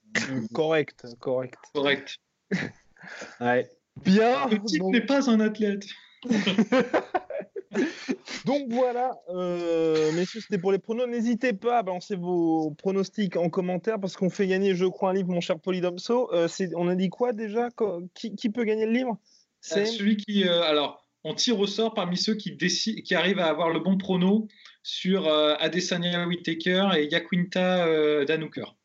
Correct, 0.53 1.07
correct. 1.19 1.55
Correct. 1.73 2.19
Ouais. 3.41 3.69
Bien. 4.03 4.47
Le 4.47 4.63
type 4.63 4.83
n'est 4.83 5.05
pas 5.05 5.29
un 5.29 5.39
athlète. 5.39 5.85
Donc 8.45 8.67
voilà, 8.69 9.11
messieurs, 10.13 10.41
c'était 10.41 10.57
pour 10.57 10.71
les 10.71 10.79
pronos. 10.79 11.05
N'hésitez 11.07 11.53
pas 11.53 11.79
à 11.79 11.83
balancer 11.83 12.15
vos 12.15 12.71
pronostics 12.71 13.35
en 13.35 13.49
commentaire 13.49 13.99
parce 13.99 14.15
qu'on 14.15 14.29
fait 14.29 14.47
gagner, 14.47 14.73
je 14.73 14.85
crois, 14.85 15.11
un 15.11 15.13
livre, 15.13 15.29
mon 15.29 15.41
cher 15.41 15.59
Polydomso. 15.59 16.31
on 16.75 16.87
a 16.87 16.95
dit 16.95 17.09
quoi 17.09 17.33
déjà? 17.33 17.69
Qui, 18.15 18.35
qui, 18.35 18.49
peut 18.49 18.63
gagner 18.63 18.85
le 18.85 18.93
livre? 18.93 19.19
C'est 19.61 19.85
celui 19.85 20.17
qui. 20.17 20.47
Euh, 20.47 20.61
alors, 20.63 21.05
on 21.23 21.33
tire 21.33 21.59
au 21.59 21.67
sort 21.67 21.93
parmi 21.93 22.17
ceux 22.17 22.35
qui, 22.35 22.57
qui 22.57 23.15
arrivent 23.15 23.39
à 23.39 23.47
avoir 23.47 23.69
le 23.69 23.79
bon 23.79 23.97
prono 23.97 24.47
sur 24.83 25.27
euh, 25.27 25.55
Adesanya 25.59 26.27
Whittaker 26.27 26.89
et 26.97 27.07
Yaquinta 27.07 27.85
euh, 27.85 28.25
Danuker. 28.25 28.75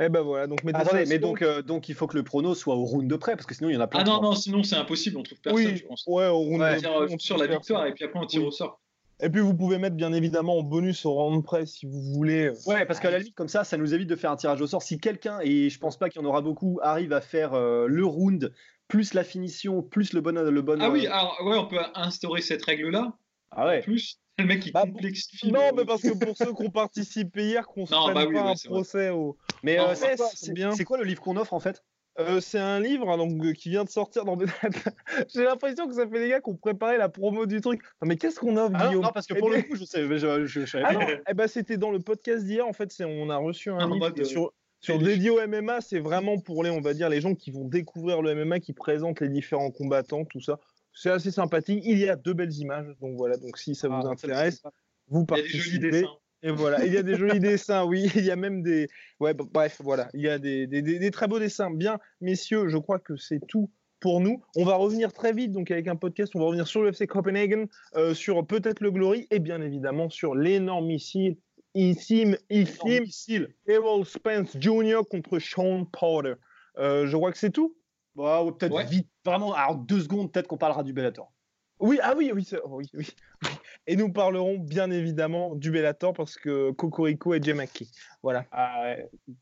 Eh 0.00 0.08
ben 0.08 0.22
voilà, 0.22 0.48
donc 0.48 0.64
mais 0.64 1.18
donc, 1.18 1.44
donc 1.66 1.88
il 1.88 1.94
faut 1.94 2.06
que 2.08 2.16
le 2.16 2.24
prono 2.24 2.54
soit 2.54 2.74
au 2.74 2.84
round 2.84 3.08
de 3.08 3.16
près 3.16 3.36
parce 3.36 3.46
que 3.46 3.54
sinon 3.54 3.70
il 3.70 3.74
y 3.74 3.76
en 3.76 3.80
a 3.80 3.86
plein. 3.86 4.00
Ah 4.00 4.04
non, 4.04 4.20
non, 4.20 4.34
sinon 4.34 4.64
c'est 4.64 4.74
impossible, 4.74 5.18
on 5.18 5.22
trouve 5.22 5.40
personne, 5.40 5.66
oui, 5.66 5.76
je 5.76 5.86
pense. 5.86 6.04
Ouais, 6.06 6.26
au 6.26 6.38
round 6.38 6.62
on 6.62 7.06
tire, 7.06 7.20
sur 7.20 7.38
la 7.38 7.46
victoire 7.46 7.86
et 7.86 7.94
puis 7.94 8.04
après 8.04 8.18
on 8.18 8.26
tire 8.26 8.44
au 8.44 8.50
sort. 8.50 8.80
Et 9.20 9.30
puis 9.30 9.40
vous 9.40 9.54
pouvez 9.54 9.78
mettre 9.78 9.94
bien 9.94 10.12
évidemment 10.12 10.58
en 10.58 10.64
bonus 10.64 11.06
au 11.06 11.12
round 11.12 11.44
près 11.44 11.66
si 11.66 11.86
vous 11.86 12.02
voulez. 12.12 12.50
Ouais, 12.66 12.84
parce 12.84 12.98
qu'à 12.98 13.12
la 13.12 13.18
limite 13.18 13.36
comme 13.36 13.48
ça, 13.48 13.62
ça 13.62 13.76
nous 13.76 13.94
évite 13.94 14.08
de 14.08 14.16
faire 14.16 14.32
un 14.32 14.36
tirage 14.36 14.60
au 14.60 14.66
sort. 14.66 14.82
Si 14.82 14.98
quelqu'un, 14.98 15.38
et 15.40 15.70
je 15.70 15.78
pense 15.78 15.96
pas 15.96 16.08
qu'il 16.08 16.20
y 16.20 16.24
en 16.24 16.28
aura 16.28 16.40
beaucoup, 16.40 16.80
arrive 16.82 17.12
à 17.12 17.20
faire 17.20 17.52
le 17.54 18.04
round 18.04 18.52
plus 18.88 19.14
la 19.14 19.22
finition, 19.22 19.82
plus 19.82 20.12
le 20.12 20.20
bon. 20.20 20.34
Le 20.34 20.62
bon 20.62 20.78
ah 20.80 20.90
oui, 20.90 21.06
alors, 21.06 21.38
ouais, 21.44 21.56
on 21.56 21.66
peut 21.66 21.78
instaurer 21.94 22.40
cette 22.40 22.64
règle-là. 22.64 23.16
Ah 23.52 23.66
ouais. 23.68 23.82
Plus 23.82 24.18
le 24.38 24.44
mec 24.46 24.60
qui 24.60 24.72
bah, 24.72 24.82
complexifie. 24.82 25.52
Non, 25.52 25.70
mais 25.76 25.84
parce 25.84 26.02
que 26.02 26.16
pour 26.18 26.36
ceux 26.36 26.52
qui 26.52 26.62
ont 26.62 26.70
participé 26.70 27.44
hier, 27.44 27.66
qu'on 27.66 27.86
se 27.86 27.92
prenne 27.92 28.14
bah 28.14 28.26
pas 28.32 28.50
un 28.50 28.54
procès 28.64 29.10
au. 29.10 29.36
Mais 29.62 29.78
euh, 29.78 29.94
c'est 29.94 30.52
bien. 30.52 30.72
C'est 30.72 30.84
quoi 30.84 30.98
le 30.98 31.04
livre 31.04 31.20
qu'on 31.20 31.36
offre 31.36 31.54
en 31.54 31.60
fait? 31.60 31.82
Euh, 32.20 32.40
c'est 32.40 32.60
un 32.60 32.78
livre 32.78 33.10
hein, 33.10 33.16
donc, 33.16 33.54
qui 33.54 33.70
vient 33.70 33.82
de 33.82 33.88
sortir 33.88 34.24
dans 34.24 34.38
J'ai 35.34 35.42
l'impression 35.42 35.88
que 35.88 35.94
ça 35.94 36.06
fait 36.06 36.20
des 36.20 36.28
gars 36.28 36.40
qui 36.40 36.48
ont 36.48 36.56
préparé 36.56 36.96
la 36.96 37.08
promo 37.08 37.44
du 37.44 37.60
truc. 37.60 37.82
Non, 38.00 38.06
mais 38.06 38.16
qu'est-ce 38.16 38.38
qu'on 38.38 38.56
offre, 38.56 38.76
ah 38.78 38.86
Guillaume? 38.86 39.02
Non, 39.02 39.10
parce 39.12 39.26
que 39.26 39.34
pour 39.34 39.50
le 39.50 39.62
coup, 39.62 39.74
je 39.74 39.84
sais. 39.84 40.06
Je, 40.06 40.46
je, 40.46 40.78
ah 40.78 40.92
non, 40.92 41.00
eh 41.28 41.34
ben, 41.34 41.48
c'était 41.48 41.76
dans 41.76 41.90
le 41.90 41.98
podcast 41.98 42.44
d'hier. 42.44 42.66
En 42.66 42.72
fait, 42.72 42.94
on 43.00 43.30
a 43.30 43.36
reçu 43.36 43.70
un 43.70 43.90
livre 43.90 44.24
sur, 44.24 44.52
sur 44.80 44.98
dédié 44.98 45.30
au 45.30 45.44
MMA, 45.44 45.80
c'est 45.80 45.98
vraiment 45.98 46.38
pour 46.38 46.62
les, 46.62 46.70
on 46.70 46.80
va 46.80 46.94
dire, 46.94 47.08
les 47.08 47.20
gens 47.20 47.34
qui 47.34 47.50
vont 47.50 47.64
découvrir 47.64 48.22
le 48.22 48.34
MMA, 48.34 48.60
qui 48.60 48.74
présentent 48.74 49.20
les 49.20 49.28
différents 49.28 49.70
combattants, 49.70 50.24
tout 50.24 50.40
ça. 50.40 50.60
C'est 50.94 51.10
assez 51.10 51.30
sympathique. 51.30 51.82
Il 51.84 51.98
y 51.98 52.08
a 52.08 52.16
deux 52.16 52.34
belles 52.34 52.54
images, 52.54 52.86
donc 53.00 53.16
voilà. 53.16 53.36
Donc 53.36 53.58
si 53.58 53.74
ça 53.74 53.88
vous 53.88 54.06
ah, 54.06 54.10
intéresse, 54.10 54.62
vous 55.08 55.24
participez. 55.24 56.04
Et 56.42 56.50
voilà, 56.50 56.84
il 56.84 56.92
y 56.92 56.98
a 56.98 57.02
des 57.02 57.16
jolis 57.16 57.40
dessins, 57.40 57.84
oui. 57.84 58.10
Il 58.14 58.24
y 58.24 58.30
a 58.30 58.36
même 58.36 58.62
des. 58.62 58.86
Ouais, 59.18 59.32
bref, 59.34 59.80
voilà. 59.82 60.08
Il 60.12 60.20
y 60.20 60.28
a 60.28 60.38
des, 60.38 60.66
des, 60.66 60.82
des, 60.82 61.10
très 61.10 61.26
beaux 61.26 61.38
dessins. 61.38 61.70
Bien, 61.70 61.98
messieurs, 62.20 62.68
je 62.68 62.76
crois 62.76 62.98
que 62.98 63.16
c'est 63.16 63.40
tout 63.48 63.70
pour 63.98 64.20
nous. 64.20 64.42
On 64.54 64.64
va 64.64 64.74
revenir 64.74 65.14
très 65.14 65.32
vite, 65.32 65.52
donc 65.52 65.70
avec 65.70 65.88
un 65.88 65.96
podcast, 65.96 66.36
on 66.36 66.40
va 66.40 66.44
revenir 66.44 66.66
sur 66.66 66.82
le 66.82 66.90
FC 66.90 67.06
Copenhagen, 67.06 67.64
euh, 67.96 68.12
sur 68.12 68.46
peut-être 68.46 68.80
le 68.80 68.90
Glory 68.90 69.26
et 69.30 69.38
bien 69.38 69.62
évidemment 69.62 70.10
sur 70.10 70.34
l'énorme 70.34 70.86
missile 70.86 71.38
Isim, 71.74 72.36
Isim, 72.50 73.46
Errol 73.66 74.04
Spence 74.04 74.56
Jr. 74.60 75.00
contre 75.10 75.38
Sean 75.38 75.86
Porter. 75.86 76.34
Euh, 76.78 77.06
je 77.06 77.16
crois 77.16 77.32
que 77.32 77.38
c'est 77.38 77.50
tout. 77.50 77.74
Bon, 78.14 78.52
peut-être 78.52 78.88
vite, 78.88 79.08
vraiment, 79.24 79.54
alors 79.54 79.76
deux 79.76 80.00
secondes, 80.00 80.30
peut-être 80.32 80.46
qu'on 80.46 80.56
parlera 80.56 80.82
du 80.82 80.92
Bellator. 80.92 81.32
Oui, 81.80 81.98
ah 82.02 82.14
oui, 82.16 82.30
oui, 82.32 82.48
oui, 82.66 82.86
oui, 82.94 83.08
Et 83.86 83.96
nous 83.96 84.12
parlerons 84.12 84.58
bien 84.58 84.90
évidemment 84.90 85.54
du 85.54 85.70
Bellator 85.70 86.12
parce 86.12 86.36
que 86.36 86.70
Cocorico 86.70 87.34
et 87.34 87.42
Jamaki. 87.42 87.90
Voilà. 88.22 88.44
Ah, 88.52 88.94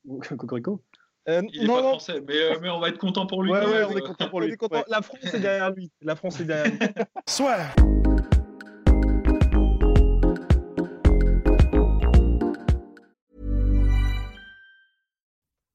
Cocorico 0.39 0.83
euh, 1.29 1.43
Il 1.53 1.65
est 1.65 1.67
pas 1.67 1.83
français, 1.83 2.21
mais, 2.27 2.37
euh, 2.37 2.59
mais, 2.61 2.71
on 2.71 2.81
va 2.81 2.89
être 2.89 2.99
content 2.99 3.27
pour 3.27 3.43
lui. 3.43 3.53
Ouais, 3.53 3.65
ouais, 3.65 3.85
on 3.85 3.97
est 3.97 4.01
content 4.01 4.29
pour 4.29 4.41
lui. 4.41 4.57
La 4.89 5.03
France 5.03 5.35
est 5.35 5.41
derrière 5.41 5.71
lui. 5.71 5.93
La 6.01 6.17
France 6.17 6.41
est 6.41 6.45
derrière 6.45 6.73
lui. 6.73 6.79
Soit. 7.29 7.59